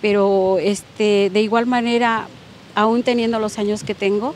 [0.03, 2.29] Pero este, de igual manera,
[2.75, 4.35] aún teniendo los años que tengo,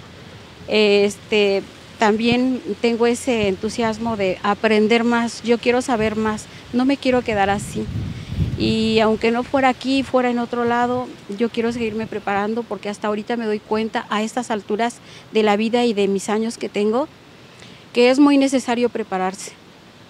[0.68, 1.62] este,
[1.98, 7.50] también tengo ese entusiasmo de aprender más, yo quiero saber más, no me quiero quedar
[7.50, 7.84] así.
[8.62, 13.08] Y aunque no fuera aquí, fuera en otro lado, yo quiero seguirme preparando porque hasta
[13.08, 14.98] ahorita me doy cuenta a estas alturas
[15.32, 17.08] de la vida y de mis años que tengo,
[17.92, 19.61] que es muy necesario prepararse.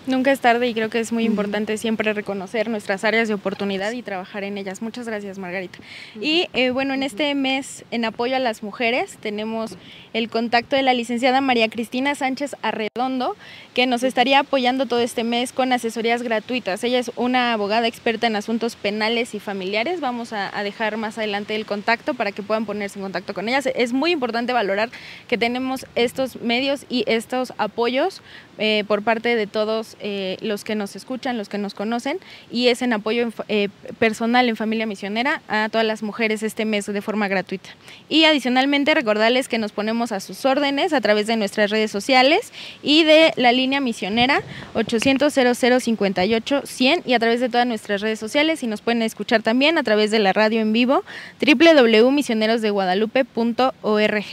[0.05, 3.93] Nunca es tarde y creo que es muy importante siempre reconocer nuestras áreas de oportunidad
[3.93, 4.83] y trabajar en ellas.
[4.83, 5.79] Muchas gracias, Margarita.
[6.21, 9.77] Y eh, bueno, en este mes en apoyo a las mujeres tenemos
[10.13, 13.37] el contacto de la licenciada María Cristina Sánchez Arredondo,
[13.75, 16.83] que nos estaría apoyando todo este mes con asesorías gratuitas.
[16.83, 20.01] Ella es una abogada experta en asuntos penales y familiares.
[20.01, 23.69] Vamos a, dejar más adelante el contacto para que puedan ponerse en contacto con ellas.
[23.75, 24.91] Es muy importante valorar
[25.29, 28.21] que tenemos estos medios y estos apoyos
[28.59, 32.19] eh, por parte de todos eh, los que nos escuchan, los que nos conocen,
[32.51, 36.87] y es en apoyo eh, personal en Familia Misionera a todas las mujeres este mes
[36.87, 37.71] de forma gratuita.
[38.09, 42.53] Y adicionalmente recordarles que nos ponemos a sus órdenes a través de nuestras redes sociales
[42.83, 44.43] y de la línea misionera
[44.75, 49.43] 800 0058 100 y a través de todas nuestras redes sociales y nos pueden escuchar
[49.43, 51.05] también a través de la radio en vivo
[51.41, 54.25] www.misionerosdeguadalupe.org,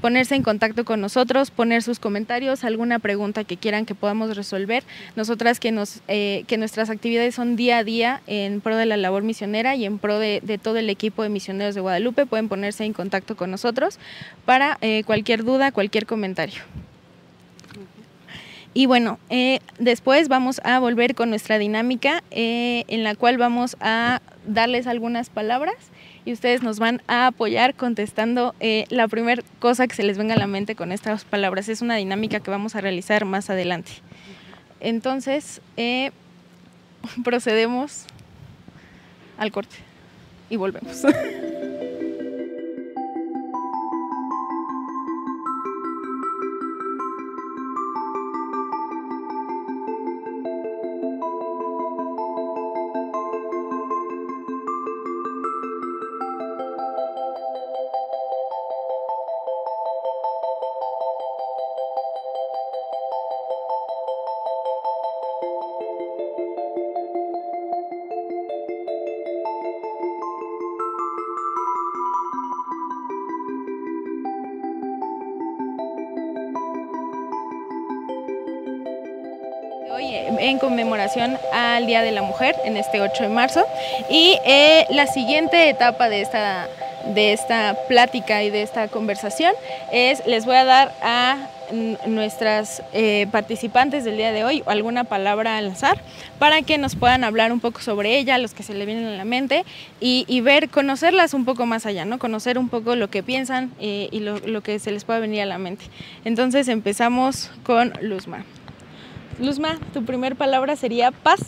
[0.00, 4.84] ponerse en contacto con nosotros, poner sus comentarios, alguna pregunta que quieran que podamos resolver.
[5.14, 8.96] Nosotras que, nos, eh, que nuestras actividades son día a día en pro de la
[8.96, 12.84] labor misionera y en pro de, todo el equipo de misioneros de Guadalupe, pueden ponerse
[12.84, 13.98] en contacto con nosotros
[14.44, 16.62] para eh, cualquier duda, cualquier comentario.
[18.74, 24.20] Y bueno, eh, después vamos a volver con nuestra dinámica en la cual vamos a
[24.46, 25.76] darles algunas palabras
[26.26, 30.34] y ustedes nos van a apoyar contestando eh, la primera cosa que se les venga
[30.34, 31.68] a la mente con estas palabras.
[31.68, 33.92] Es una dinámica que vamos a realizar más adelante.
[34.80, 36.12] Entonces, eh,
[37.24, 38.04] procedemos
[39.38, 39.76] al corte
[40.50, 41.02] y volvemos.
[80.48, 83.64] en conmemoración al Día de la Mujer en este 8 de marzo.
[84.10, 86.68] Y eh, la siguiente etapa de esta
[87.14, 89.52] de esta plática y de esta conversación
[89.92, 91.36] es, les voy a dar a
[92.06, 96.00] nuestras eh, participantes del día de hoy alguna palabra al azar
[96.38, 99.16] para que nos puedan hablar un poco sobre ella, los que se le vienen a
[99.16, 99.64] la mente
[100.00, 102.18] y, ver, conocerlas un poco más allá, ¿no?
[102.18, 105.42] Conocer un poco lo que piensan eh, y lo, lo, que se les pueda venir
[105.42, 105.86] a la mente.
[106.24, 108.44] Entonces empezamos con Luzma.
[109.38, 111.40] Luzma, tu primer palabra sería paz.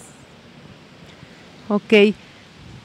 [1.68, 2.14] Ok.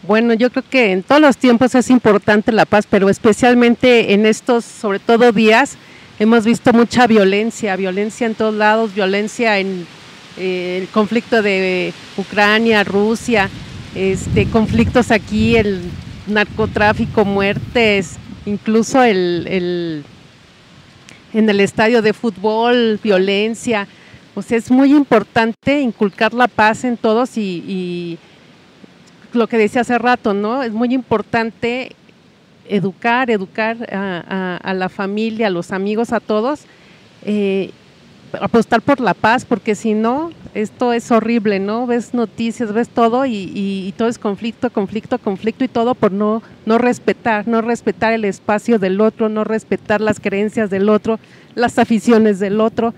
[0.06, 4.26] Bueno, yo creo que en todos los tiempos es importante la paz, pero especialmente en
[4.26, 5.78] estos, sobre todo días,
[6.20, 9.88] hemos visto mucha violencia, violencia en todos lados, violencia en
[10.38, 13.50] eh, el conflicto de Ucrania, Rusia,
[13.96, 15.82] este, conflictos aquí, el
[16.28, 20.04] narcotráfico, muertes, incluso el,
[21.34, 23.88] en el estadio de fútbol, violencia.
[24.42, 28.18] Sea, es muy importante inculcar la paz en todos y
[29.34, 30.64] lo que decía hace rato, ¿no?
[30.64, 31.96] Es muy importante
[32.68, 36.62] educar, educar a, la familia, a los amigos, a todos,
[37.24, 37.72] eh,
[38.40, 41.86] apostar por la paz, porque si no, esto es horrible, ¿no?
[41.86, 46.78] Ves noticias, ves todo y, todo es conflicto, conflicto, conflicto y todo por no, no
[46.78, 51.20] respetar, no respetar el espacio del otro, no respetar las creencias del otro,
[51.56, 52.94] las aficiones del otro.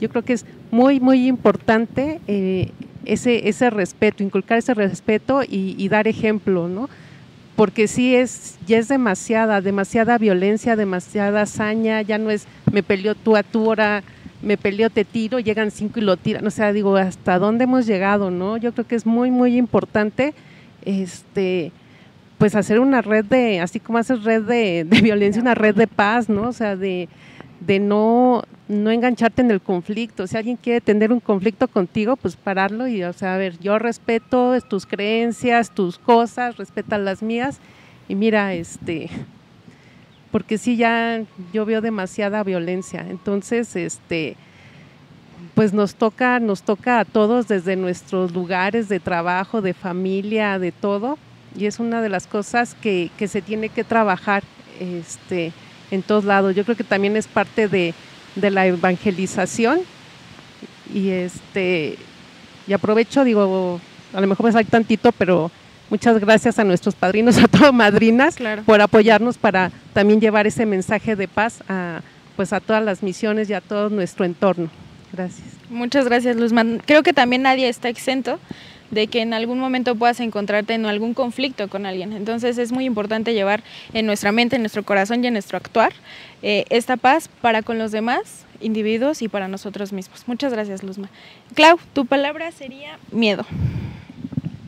[0.00, 2.70] Yo creo que es muy, muy importante eh,
[3.04, 6.88] ese, ese respeto, inculcar ese respeto y, dar ejemplo, ¿no?
[7.56, 13.14] Porque sí es, ya es demasiada, demasiada violencia, demasiada hazaña, ya no es me peleó
[13.14, 14.02] tú a tú, ahora
[14.42, 16.46] me peleó, te tiro, llegan cinco y lo tiran.
[16.46, 18.56] O sea, digo, ¿hasta dónde hemos llegado, no?
[18.56, 20.32] Yo creo que es muy, muy importante,
[20.84, 21.72] este,
[22.38, 25.86] pues hacer una red de, así como haces red de, de violencia, una red de
[25.86, 26.48] paz, ¿no?
[26.48, 27.08] O sea, de,
[27.60, 30.26] de no, no engancharte en el conflicto.
[30.26, 33.78] Si alguien quiere tener un conflicto contigo, pues pararlo y, o sea, a ver, yo
[33.78, 37.58] respeto tus creencias, tus cosas, respeta las mías
[38.08, 39.10] y mira, este,
[40.30, 43.04] porque sí ya yo veo demasiada violencia.
[43.10, 44.36] Entonces, este,
[45.56, 50.70] pues nos toca, nos toca a todos desde nuestros lugares de trabajo, de familia, de
[50.70, 51.18] todo,
[51.56, 54.44] y es una de las cosas que, que se tiene que trabajar,
[54.78, 55.52] este,
[55.90, 56.54] en todos lados.
[56.54, 57.94] Yo creo que también es parte de,
[58.36, 59.80] la evangelización
[60.92, 61.96] y este
[62.66, 63.80] y aprovecho, digo,
[64.12, 65.50] a lo mejor me sale tantito, pero
[65.88, 71.16] muchas gracias a nuestros padrinos, a todas madrinas, por apoyarnos para también llevar ese mensaje
[71.16, 72.00] de paz a,
[72.36, 74.70] pues a todas las misiones y a todo nuestro entorno.
[75.12, 75.48] Gracias.
[75.68, 76.80] Muchas gracias, Luzman.
[76.84, 78.38] Creo que también nadie está exento
[78.90, 82.12] de que en algún momento puedas encontrarte en algún conflicto con alguien.
[82.12, 83.62] Entonces es muy importante llevar
[83.92, 85.92] en nuestra mente, en nuestro corazón y en nuestro actuar
[86.42, 90.26] eh, esta paz para con los demás individuos y para nosotros mismos.
[90.26, 91.08] Muchas gracias, Luzma.
[91.54, 93.44] Clau, tu palabra sería miedo.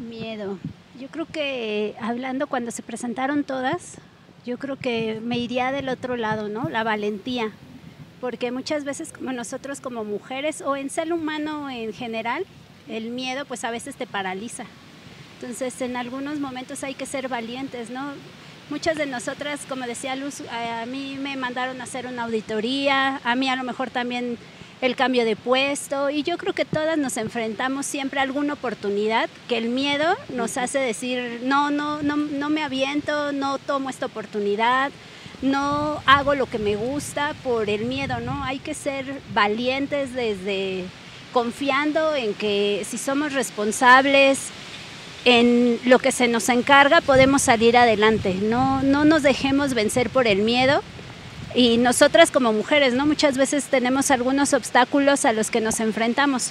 [0.08, 0.58] Miedo.
[0.98, 3.98] Yo creo que hablando cuando se presentaron todas,
[4.44, 6.68] yo creo que me iría del otro lado, ¿no?
[6.68, 7.50] La valentía.
[8.20, 12.44] Porque muchas veces como nosotros como mujeres o en ser humano en general,
[12.88, 14.64] el miedo pues a veces te paraliza.
[15.40, 18.12] Entonces en algunos momentos hay que ser valientes, ¿no?
[18.72, 23.34] Muchas de nosotras, como decía Luz, a mí me mandaron a hacer una auditoría, a
[23.34, 24.38] mí a lo mejor también
[24.80, 29.28] el cambio de puesto y yo creo que todas nos enfrentamos siempre a alguna oportunidad
[29.46, 34.06] que el miedo nos hace decir, no, no, no, no me aviento, no tomo esta
[34.06, 34.90] oportunidad,
[35.42, 38.42] no hago lo que me gusta por el miedo, ¿no?
[38.42, 40.86] Hay que ser valientes desde
[41.34, 44.50] confiando en que si somos responsables
[45.24, 48.34] en lo que se nos encarga, podemos salir adelante.
[48.34, 50.82] No, no nos dejemos vencer por el miedo.
[51.54, 53.06] Y nosotras como mujeres, ¿no?
[53.06, 56.50] Muchas veces tenemos algunos obstáculos a los que nos enfrentamos.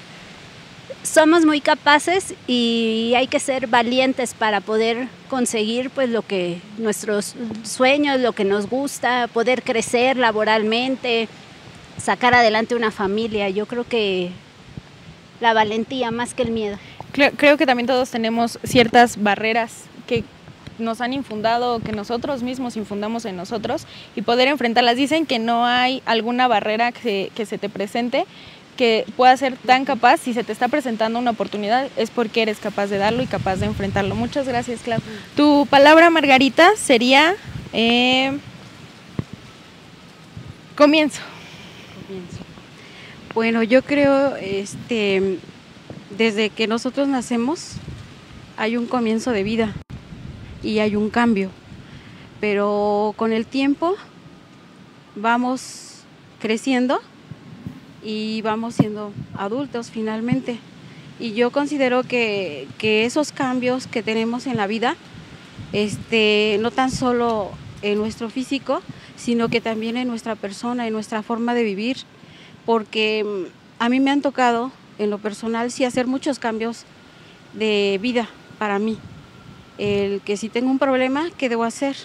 [1.03, 7.35] Somos muy capaces y hay que ser valientes para poder conseguir pues lo que nuestros
[7.63, 11.27] sueños, lo que nos gusta, poder crecer laboralmente,
[11.97, 13.49] sacar adelante una familia.
[13.49, 14.29] Yo creo que
[15.39, 16.77] la valentía más que el miedo.
[17.11, 20.23] Creo, que también todos tenemos ciertas barreras que
[20.79, 24.95] nos han infundado, que nosotros mismos infundamos en nosotros y poder enfrentarlas.
[24.95, 28.25] Dicen que no hay alguna barrera que, se te presente
[28.77, 32.57] que pueda ser tan capaz, si se te está presentando una oportunidad, es porque eres
[32.57, 34.15] capaz de darlo y capaz de enfrentarlo.
[34.15, 34.99] Muchas gracias, Clau.
[35.35, 37.35] Tu palabra, Margarita, sería
[37.73, 38.37] eh,
[40.75, 41.21] comienzo.
[42.07, 42.37] Comienzo.
[43.35, 45.37] Bueno, yo creo, este,
[46.21, 47.71] desde que nosotros nacemos
[48.55, 49.73] hay un comienzo de vida
[50.61, 51.49] y hay un cambio,
[52.39, 53.95] pero con el tiempo
[55.15, 56.03] vamos
[56.39, 57.01] creciendo
[58.03, 60.59] y vamos siendo adultos finalmente.
[61.19, 64.97] Y yo considero que, que esos cambios que tenemos en la vida,
[65.73, 67.49] este, no tan solo
[67.81, 68.83] en nuestro físico,
[69.15, 71.97] sino que también en nuestra persona, en nuestra forma de vivir,
[72.67, 76.85] porque mm, a mí me han tocado en lo personal sí hacer muchos cambios
[77.53, 78.99] de vida para mí.
[79.77, 81.95] El que si tengo un problema, ¿qué debo hacer?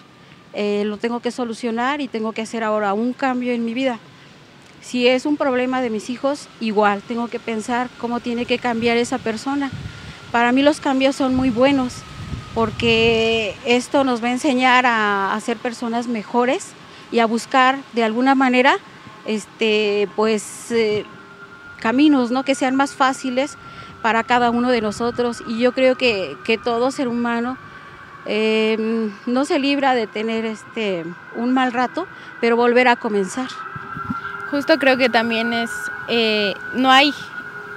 [0.55, 3.99] Eh, lo tengo que solucionar y tengo que hacer ahora un cambio en mi vida.
[4.81, 8.97] Si es un problema de mis hijos, igual, tengo que pensar cómo tiene que cambiar
[8.97, 9.71] esa persona.
[10.33, 11.97] Para mí los cambios son muy buenos
[12.55, 16.69] porque esto nos va a enseñar a, ser personas mejores
[17.13, 18.79] y a buscar de alguna manera
[19.27, 21.05] este, pues, eh,
[21.81, 22.45] caminos ¿no?
[22.45, 23.57] que sean más fáciles
[24.03, 25.43] para cada uno de nosotros.
[25.47, 27.57] Y yo creo que, que todo ser humano
[28.25, 32.07] em, no se libra de tener este, un mal rato,
[32.41, 33.49] pero volver a comenzar.
[34.51, 35.71] Justo creo que también es,
[36.09, 37.13] eh, no hay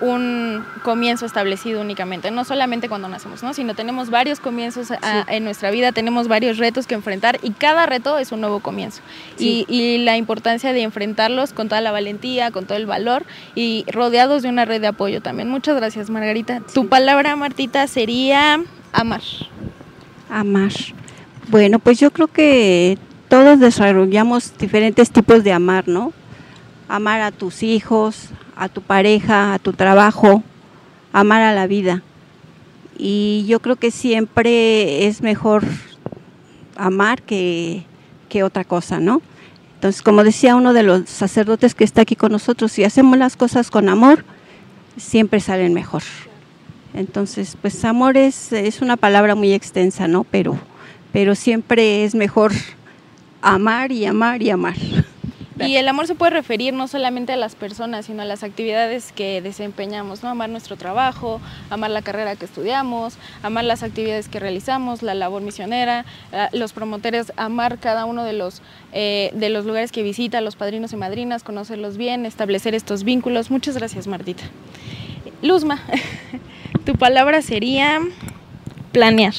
[0.02, 3.54] un comienzo establecido únicamente, no solamente cuando nacemos, ¿no?
[3.54, 4.90] sino tenemos varios comienzos
[5.28, 9.02] en nuestra vida, tenemos varios retos que enfrentar y cada reto es un nuevo comienzo.
[9.38, 13.86] Y, y, la importancia de enfrentarlos con toda la valentía, con todo el valor y
[13.92, 15.50] rodeados de una red de apoyo también.
[15.50, 16.62] Muchas gracias, Margarita.
[16.74, 19.22] Tu palabra, Martita, sería amar.
[20.30, 20.72] Amar.
[21.50, 26.14] Bueno, pues yo creo que todos desarrollamos diferentes tipos de amar, ¿no?
[26.88, 28.30] Amar a tus hijos,
[28.60, 30.44] a tu pareja, a tu trabajo,
[31.14, 32.04] amar a la vida.
[32.98, 35.64] Y yo creo que siempre es mejor
[36.76, 37.86] amar que,
[38.44, 39.22] otra cosa, ¿no?
[39.76, 43.38] Entonces, como decía uno de los sacerdotes que está aquí con nosotros, si hacemos las
[43.38, 44.26] cosas con amor,
[44.98, 46.04] siempre salen mejor.
[46.94, 50.26] Entonces, pues amor es, es una palabra muy extensa, ¿no?
[50.26, 50.60] Pero,
[51.14, 52.52] pero siempre es mejor
[53.42, 54.76] amar y amar y amar.
[55.68, 59.12] Y el amor se puede referir no solamente a las personas, sino a las actividades
[59.12, 60.30] que desempeñamos, ¿no?
[60.30, 65.42] Amar nuestro trabajo, amar la carrera que estudiamos, amar las actividades que realizamos, la labor
[65.42, 68.62] misionera, eh, los promotores, amar cada uno de los,
[68.94, 73.52] eh, de los lugares que visita, los padrinos y madrinas, conocerlos bien, establecer estos vínculos.
[73.52, 74.44] Muchas gracias, Martita.
[75.42, 75.82] Luzma,
[76.86, 78.00] tu palabra sería
[78.92, 79.34] planear.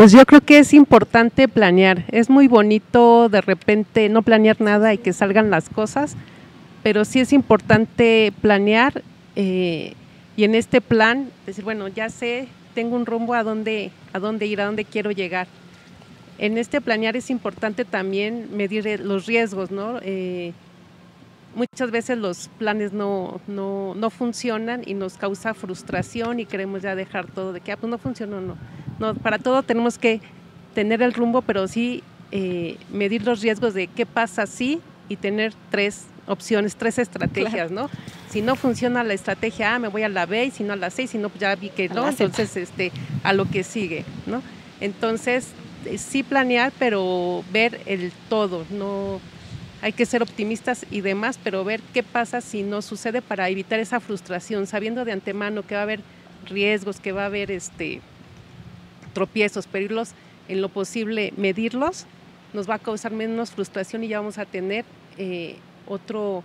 [0.00, 2.06] Pues yo creo que es importante planear.
[2.08, 6.16] Es muy bonito de repente no planear nada y que salgan las cosas,
[6.82, 9.02] pero sí es importante planear
[9.36, 9.92] eh,
[10.38, 14.46] y en este plan decir, bueno, ya sé, tengo un rumbo a dónde, a dónde
[14.46, 15.48] ir, a dónde quiero llegar.
[16.38, 19.98] En este planear es importante también medir los riesgos, ¿no?
[20.00, 20.54] Eh,
[21.54, 26.94] muchas veces los planes no, no, no, funcionan y nos causa frustración y queremos ya
[26.94, 28.56] dejar todo de que, ah, pues no funcionó, no
[29.00, 30.20] no, para todo tenemos que
[30.74, 35.52] tener el rumbo, pero sí eh, medir los riesgos de qué pasa si y tener
[35.70, 37.90] tres opciones, tres estrategias, ¿no?
[38.28, 40.76] Si no funciona la estrategia A, me voy a la B, y si no a
[40.76, 42.92] la C, si no, pues ya vi que no, entonces este,
[43.24, 44.42] a lo que sigue, ¿no?
[44.80, 45.48] Entonces,
[45.86, 49.20] eh, sí planear, pero ver el todo, no
[49.82, 53.80] hay que ser optimistas y demás, pero ver qué pasa si no sucede para evitar
[53.80, 56.00] esa frustración, sabiendo de antemano que va a haber
[56.46, 58.00] riesgos, que va a haber este
[59.12, 60.02] tropiezos, pero
[60.48, 62.06] en lo posible, medirlos,
[62.52, 64.84] nos va a causar menos frustración y ya vamos a tener
[65.18, 66.42] eh, otro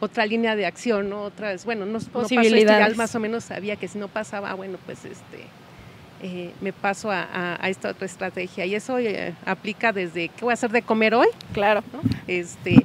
[0.00, 1.22] otra línea de acción, ¿no?
[1.22, 2.96] otras, bueno, no, Posibilidades.
[2.96, 5.46] más o menos sabía que si no pasaba, bueno, pues este
[6.22, 8.66] eh, me paso a, esta otra estrategia.
[8.66, 11.82] Y eso eh, aplica desde qué voy a hacer de comer hoy, claro,
[12.26, 12.84] este,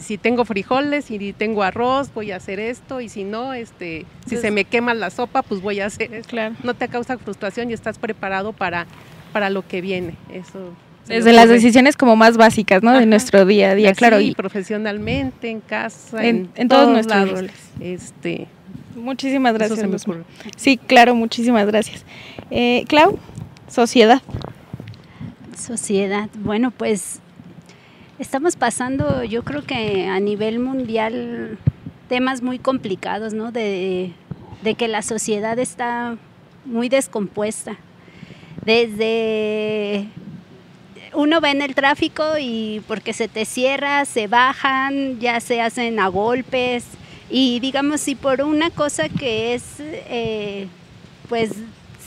[0.00, 4.30] si tengo frijoles y tengo arroz, voy a hacer esto, y si no, este, si
[4.30, 6.30] pues se me quema la sopa, pues voy a hacer esto.
[6.30, 6.54] Claro.
[6.62, 8.86] No te causa frustración y estás preparado para,
[9.32, 10.14] para lo que viene.
[10.32, 10.72] Eso.
[11.06, 12.92] Desde las decisiones como más básicas, ¿no?
[12.98, 14.18] De nuestro día a día, claro.
[14.18, 17.52] Y profesionalmente, en casa, en, todos, nuestros roles.
[17.78, 18.48] Este,
[18.96, 20.04] muchísimas gracias.
[20.56, 22.04] Sí, claro, muchísimas gracias.
[22.50, 23.20] Eh, Clau,
[23.68, 24.20] sociedad.
[25.56, 26.28] Sociedad.
[26.34, 27.20] Bueno, pues
[28.18, 31.58] Estamos pasando, yo creo que a nivel mundial,
[32.08, 33.52] temas muy complicados, ¿no?
[33.52, 34.12] De,
[34.78, 36.16] que la sociedad está
[36.64, 37.76] muy descompuesta.
[38.64, 40.06] Desde
[41.12, 46.00] uno ve en el tráfico y porque se te cierra, se bajan, ya se hacen
[46.00, 46.86] a golpes.
[47.28, 50.68] Y digamos, si por una cosa que es eh,
[51.28, 51.50] pues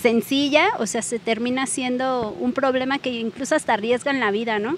[0.01, 4.75] sencilla, o sea, se termina siendo un problema que incluso hasta arriesgan la vida, ¿no?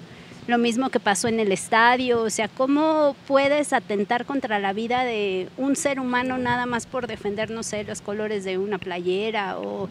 [0.48, 5.04] Lo mismo que pasó en el estadio, o sea, ¿cómo puedes atentar contra la vida
[5.04, 9.58] de un ser humano nada más por defender, no sé, los colores de una playera
[9.58, 9.88] o,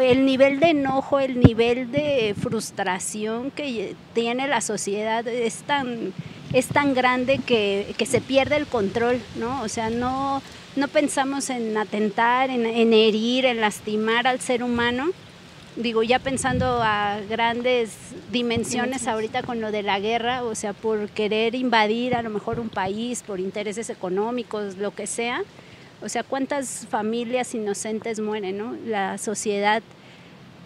[0.00, 6.12] el nivel de enojo, el nivel de frustración que tiene la sociedad es tan,
[6.52, 9.62] es tan grande que, se pierde el control, ¿no?
[9.62, 10.42] O sea, no,
[10.74, 15.12] no pensamos en atentar, en, en herir, en lastimar al ser humano
[15.76, 17.96] digo, ya pensando a grandes
[18.32, 22.58] dimensiones ahorita con lo de la guerra, o sea, por querer invadir a lo mejor
[22.58, 25.42] un país, por intereses económicos, lo que sea,
[26.02, 28.76] o sea, cuántas familias inocentes mueren, ¿no?
[28.86, 29.82] La sociedad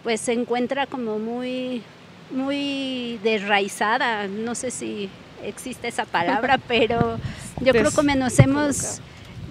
[0.02, 1.82] pues se encuentra como muy,
[2.30, 5.10] muy desraizada, no sé si
[5.44, 7.18] existe esa palabra, pero
[7.60, 9.00] yo creo que nos hemos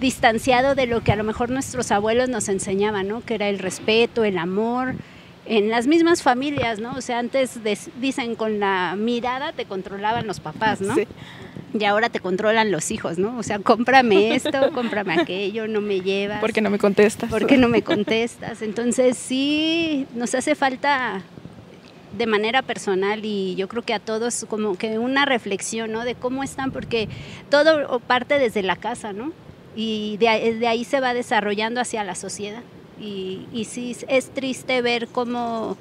[0.00, 3.20] distanciado de lo que a lo mejor nuestros abuelos nos enseñaban, ¿no?
[3.20, 4.94] Que era el respeto, el amor,
[5.50, 6.94] en las mismas familias, ¿no?
[6.94, 7.58] O sea, antes
[8.00, 10.94] dicen con la mirada te controlaban los papás, ¿no?
[10.94, 11.08] Sí.
[11.74, 13.36] Y ahora te controlan los hijos, ¿no?
[13.36, 16.40] O sea, cómprame esto, cómprame aquello, no me llevas.
[16.40, 17.28] Porque no me contestas.
[17.30, 18.62] Porque no me contestas.
[18.62, 21.20] Entonces sí, nos hace falta
[22.16, 26.04] de manera personal y yo creo que a todos como que una reflexión, ¿no?
[26.04, 27.08] De cómo están, porque
[27.50, 29.32] todo parte desde la casa, ¿no?
[29.74, 32.62] Y de, de ahí se va desarrollando hacia la sociedad.
[33.00, 35.76] Y, y sí, es triste ver cómo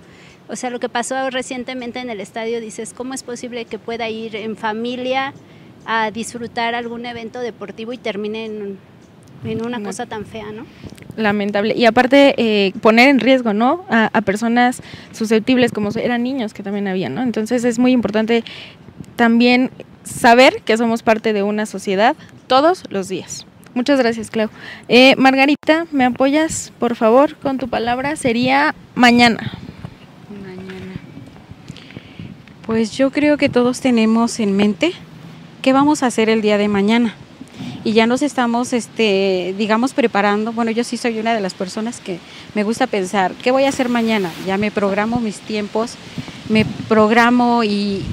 [0.50, 4.10] o sea, lo que pasó recientemente en el estadio, dices, ¿cómo es posible que pueda
[4.10, 5.32] ir en familia
[5.86, 8.78] a disfrutar algún evento deportivo y termine en,
[9.64, 10.66] una cosa tan fea, ¿no?
[11.16, 11.74] Lamentable.
[11.76, 13.86] Y aparte, eh, poner en riesgo, ¿no?
[13.90, 17.22] A, personas susceptibles, como eran niños que también había, ¿no?
[17.22, 18.44] Entonces es muy importante
[19.16, 19.70] también
[20.04, 22.16] saber que somos parte de una sociedad
[22.48, 23.46] todos los días.
[23.74, 24.50] Muchas gracias, Clau.
[24.88, 28.16] Eh, Margarita, ¿me apoyas, por favor, con tu palabra?
[28.16, 29.54] Sería mañana.
[30.30, 30.96] Mañana.
[32.66, 34.94] Pues yo creo que todos tenemos en mente
[35.62, 37.14] qué vamos a hacer el día de mañana.
[37.84, 40.52] Y ya nos estamos, este, digamos, preparando.
[40.52, 42.20] Bueno, yo sí soy una de las personas que
[42.56, 44.32] me gusta pensar, ¿qué voy a hacer mañana?
[44.46, 45.96] Ya me programo mis tiempos,
[46.50, 48.06] me programo y,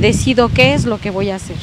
[0.00, 1.56] decido qué es lo que voy a hacer.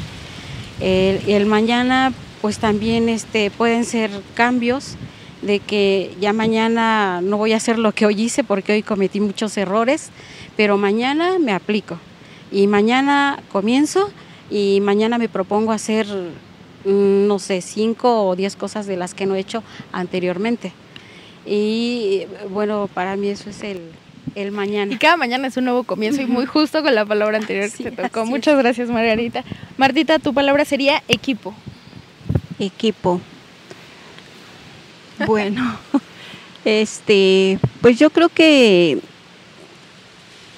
[0.79, 4.95] El, mañana, pues también este, pueden ser cambios
[5.41, 9.19] de que ya mañana no voy a hacer lo que hoy hice porque hoy cometí
[9.19, 10.09] muchos errores,
[10.57, 11.97] pero mañana me aplico
[12.51, 14.11] y mañana comienzo
[14.49, 16.07] y mañana me propongo hacer,
[16.85, 20.73] mm, no sé, cinco o diez cosas de las que no he hecho anteriormente.
[21.45, 23.81] Y bueno, para mí eso es el,
[24.35, 24.93] el mañana.
[24.93, 27.91] Y cada mañana es un nuevo comienzo y muy justo con la palabra anterior que
[27.91, 28.25] te tocó.
[28.25, 29.43] Muchas gracias, Margarita.
[29.77, 31.53] Martita, tu palabra sería equipo.
[32.59, 33.21] Equipo.
[35.25, 35.77] Bueno,
[36.65, 38.99] este, pues yo creo que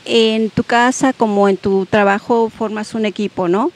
[0.06, 3.72] en tu casa como en tu trabajo formas un equipo, ¿no?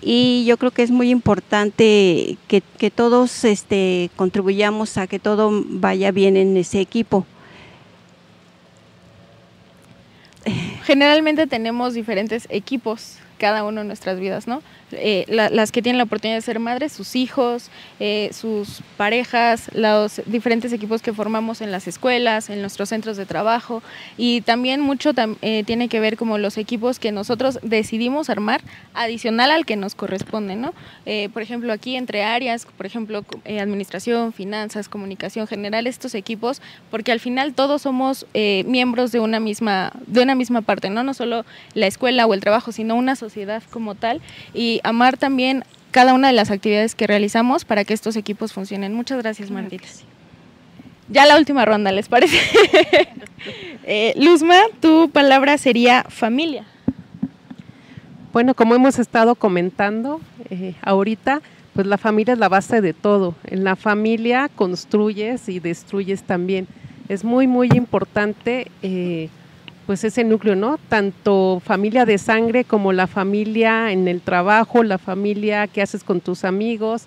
[0.00, 6.10] y yo creo que es muy importante que, todos este, contribuyamos a que todo vaya
[6.12, 7.26] bien en ese equipo.
[10.84, 14.62] Generalmente tenemos diferentes equipos cada uno en nuestras vidas, ¿no?
[14.92, 17.70] Eh, las que tienen la oportunidad de ser madres, sus hijos,
[18.00, 23.26] eh, sus parejas, los diferentes equipos que formamos en las escuelas, en nuestros centros de
[23.26, 23.82] trabajo.
[24.16, 25.12] Y también mucho
[25.42, 28.62] eh, tiene que ver como los equipos que nosotros decidimos armar
[28.94, 30.72] adicional al que nos corresponde, ¿no?
[31.32, 36.60] por ejemplo, aquí entre áreas, por ejemplo, administración, finanzas, comunicación general, estos equipos,
[36.90, 41.14] porque al final todos somos miembros de una misma de una misma parte, no no
[41.14, 44.20] solo la escuela o el trabajo, sino una sociedad como tal.
[44.54, 48.94] Y amar también cada una de las actividades que realizamos para que estos equipos funcionen.
[48.94, 49.88] Muchas gracias, Martita.
[51.08, 52.36] Ya la última ronda, ¿les parece?
[53.84, 56.64] eh, Luzma, tu palabra sería familia.
[58.32, 60.20] Bueno, como hemos estado comentando
[60.50, 61.40] eh, ahorita,
[61.72, 63.34] pues la familia es la base de todo.
[63.44, 66.68] En la familia construyes y destruyes también.
[67.08, 69.30] Es muy, muy importante eh,
[69.88, 70.76] pues ese núcleo, ¿no?
[70.90, 76.20] Tanto familia de sangre como la familia en el trabajo, la familia que haces con
[76.20, 77.04] tus amigos,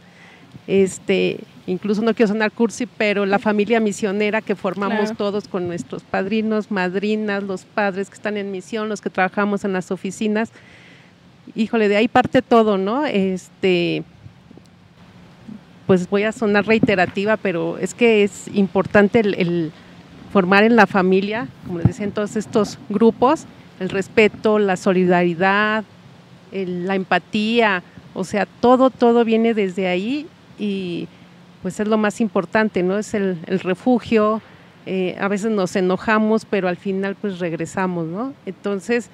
[0.65, 6.01] este, incluso no quiero sonar cursi, pero la familia misionera que formamos todos con nuestros
[6.01, 10.49] padrinos, madrinas, los padres que están en misión, los que trabajamos en las oficinas.
[11.53, 13.05] Híjole, de ahí parte todo, ¿no?
[13.05, 14.03] Este,
[15.85, 19.71] pues voy a sonar reiterativa, pero es que es importante el
[20.31, 23.45] formar en la familia, como les decía, en todos estos grupos,
[23.79, 25.83] el respeto, la solidaridad,
[26.51, 30.27] la empatía, o sea, todo, todo viene desde ahí
[30.59, 31.07] y
[31.61, 32.97] pues es lo más importante, ¿no?
[32.97, 34.41] Es el, refugio,
[34.85, 38.33] eh, a veces nos enojamos, pero al final pues regresamos, ¿no?
[38.45, 39.09] Entonces,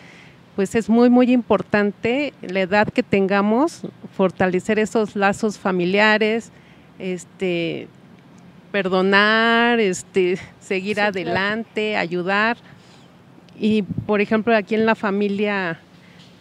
[0.56, 3.82] pues es muy, muy importante la edad que tengamos,
[4.16, 6.52] fortalecer esos lazos familiares,
[7.00, 7.88] este,
[8.72, 12.58] perdonar, este, seguir adelante, ayudar.
[13.60, 15.80] Y por ejemplo, aquí en la familia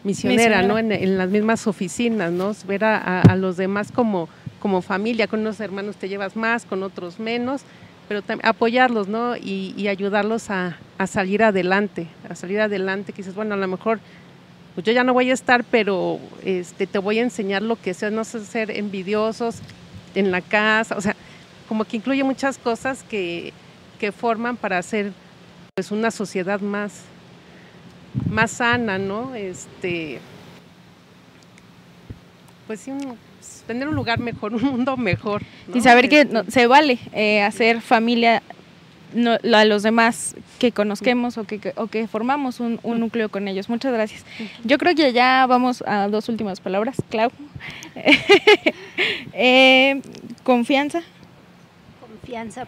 [0.05, 0.79] misionera, ¿no?
[0.79, 2.53] En, las mismas oficinas, ¿no?
[2.67, 4.29] Ver a, los demás como,
[4.61, 7.63] como familia, con unos hermanos te llevas más, con otros menos,
[8.09, 9.37] pero apoyarlos, ¿no?
[9.37, 14.01] Y, ayudarlos a, salir adelante, a salir adelante, que dices, bueno, a lo mejor
[14.75, 17.95] pues yo ya no voy a estar, pero este, te voy a enseñar lo que
[17.95, 19.61] sea, no sé, ser envidiosos
[20.15, 21.17] en la casa, o sea,
[21.69, 23.53] como que incluye muchas cosas que,
[23.99, 25.13] que forman para hacer
[25.75, 27.03] pues una sociedad más,
[28.31, 29.35] más sana, ¿no?
[29.35, 30.21] Este,
[32.67, 32.93] pues sí,
[33.67, 35.43] tener un lugar mejor, un mundo mejor.
[35.75, 38.43] Y saber que este, se vale eh, hacer familia
[39.15, 43.69] no, a los demás que conozquemos o que, o que formamos un, núcleo con ellos.
[43.69, 44.25] Muchas gracias.
[44.65, 46.97] Yo creo que ya vamos a dos últimas palabras.
[47.11, 47.31] Clau.
[49.39, 50.01] Eh,
[50.45, 51.03] confianza.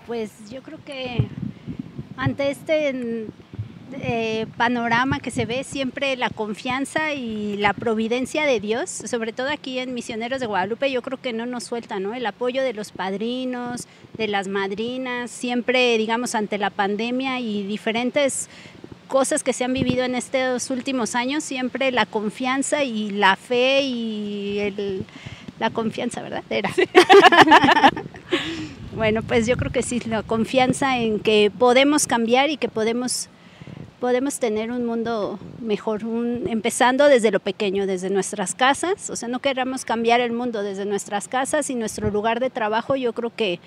[0.06, 1.26] Pues yo creo que
[2.16, 3.26] ante este
[3.92, 9.48] eh, panorama que se ve siempre la confianza y la providencia de Dios, sobre todo
[9.48, 12.14] aquí en Misioneros de Guadalupe, yo creo que no nos suelta, ¿no?
[12.14, 18.48] El apoyo de los padrinos, de las madrinas, siempre, digamos, ante la pandemia y diferentes
[19.08, 23.82] cosas que se han vivido en estos últimos años, siempre la confianza y la fe
[23.82, 25.04] y el,
[25.58, 26.44] la confianza, ¿verdad?
[26.48, 26.70] Era.
[28.98, 33.28] bueno, pues yo creo que sí, la confianza en que podemos cambiar y que podemos
[34.00, 36.02] podemos tener un mundo mejor,
[36.46, 39.10] empezando desde lo pequeño, desde nuestras casas.
[39.10, 42.94] O sea, no queramos cambiar el mundo desde nuestras casas y nuestro lugar de trabajo.
[42.96, 43.60] Yo creo que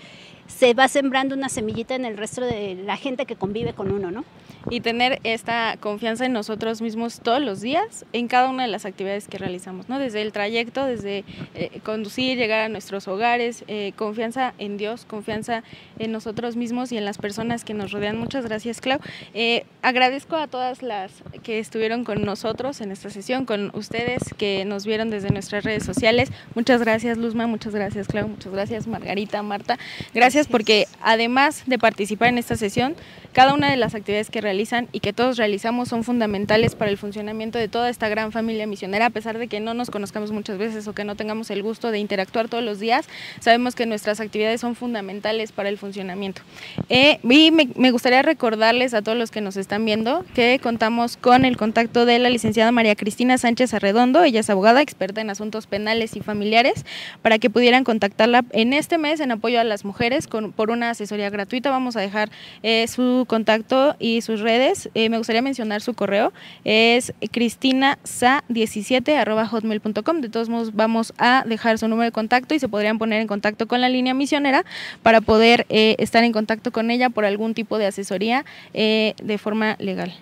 [0.57, 4.11] se va sembrando una semillita en el resto de la gente que convive con uno,
[4.11, 4.23] ¿no?
[4.69, 8.85] y tener esta confianza en nosotros mismos todos los días en cada una de las
[8.85, 9.97] actividades que realizamos, ¿no?
[9.97, 11.23] Desde el trayecto, desde
[11.55, 15.63] eh, conducir, llegar a nuestros hogares, eh, confianza en Dios, confianza
[15.97, 18.17] en nosotros mismos y en las personas que nos rodean.
[18.17, 18.99] Muchas gracias, Clau.
[19.33, 21.11] Eh, agradezco a todas las
[21.43, 25.83] que estuvieron con nosotros en esta sesión, con ustedes que nos vieron desde nuestras redes
[25.83, 26.31] sociales.
[26.55, 29.79] Muchas gracias, Luzma, muchas gracias, Clau, muchas gracias, Margarita, Marta.
[30.13, 32.95] Gracias porque además de participar en esta sesión,
[33.33, 36.97] cada una de las actividades que realizan y que todos realizamos son fundamentales para el
[36.97, 40.57] funcionamiento de toda esta gran familia misionera, a pesar de que no nos conozcamos muchas
[40.57, 43.07] veces o que no tengamos el gusto de interactuar todos los días,
[43.39, 46.41] sabemos que nuestras actividades son fundamentales para el funcionamiento.
[46.89, 51.45] Eh, y me, gustaría recordarles a todos los que nos están viendo que contamos con
[51.45, 55.67] el contacto de la licenciada María Cristina Sánchez Arredondo, ella es abogada, experta en asuntos
[55.67, 56.85] penales y familiares,
[57.21, 60.89] para que pudieran contactarla en este mes en apoyo a las mujeres con, por una
[60.91, 61.69] asesoría gratuita.
[61.69, 62.29] Vamos a dejar
[62.63, 64.89] eh, su contacto y sus redes.
[64.93, 66.33] Eh, me gustaría mencionar su correo.
[66.63, 70.21] Es cristinasa17.hotmail.com.
[70.21, 73.27] De todos modos, vamos a dejar su número de contacto y se podrían poner en
[73.27, 74.65] contacto con la línea misionera
[75.03, 79.37] para poder eh, estar en contacto con ella por algún tipo de asesoría eh, de
[79.37, 80.13] forma legal.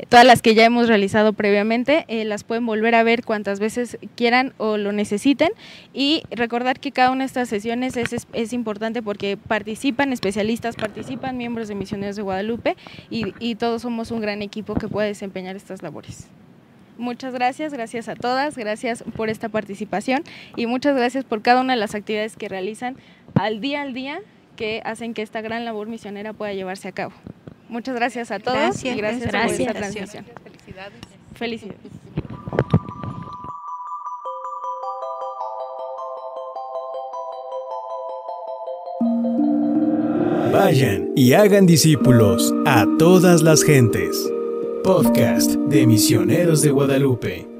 [0.09, 3.99] todas las que ya hemos realizado previamente, eh, las pueden volver a ver cuantas veces
[4.16, 5.51] quieran o lo necesiten
[5.92, 11.36] y recordar que cada una de estas sesiones es, es, importante porque participan especialistas, participan
[11.36, 12.76] miembros de Misioneros de Guadalupe
[13.11, 16.28] y, y todos somos un gran equipo que puede desempeñar estas labores.
[16.97, 20.22] Muchas gracias, gracias a todas, gracias por esta participación
[20.57, 22.97] y muchas gracias por cada una de las actividades que realizan
[23.34, 24.20] al día al día
[24.57, 27.12] que hacen que esta gran labor misionera pueda llevarse a cabo.
[27.68, 30.24] Muchas gracias a todos y gracias, por esta transmisión.
[30.44, 31.00] Felicidades.
[31.34, 32.05] Felicidades.
[40.52, 44.30] Vayan y hagan discípulos a todas las gentes.
[44.84, 47.53] Podcast de Misioneros de Guadalupe.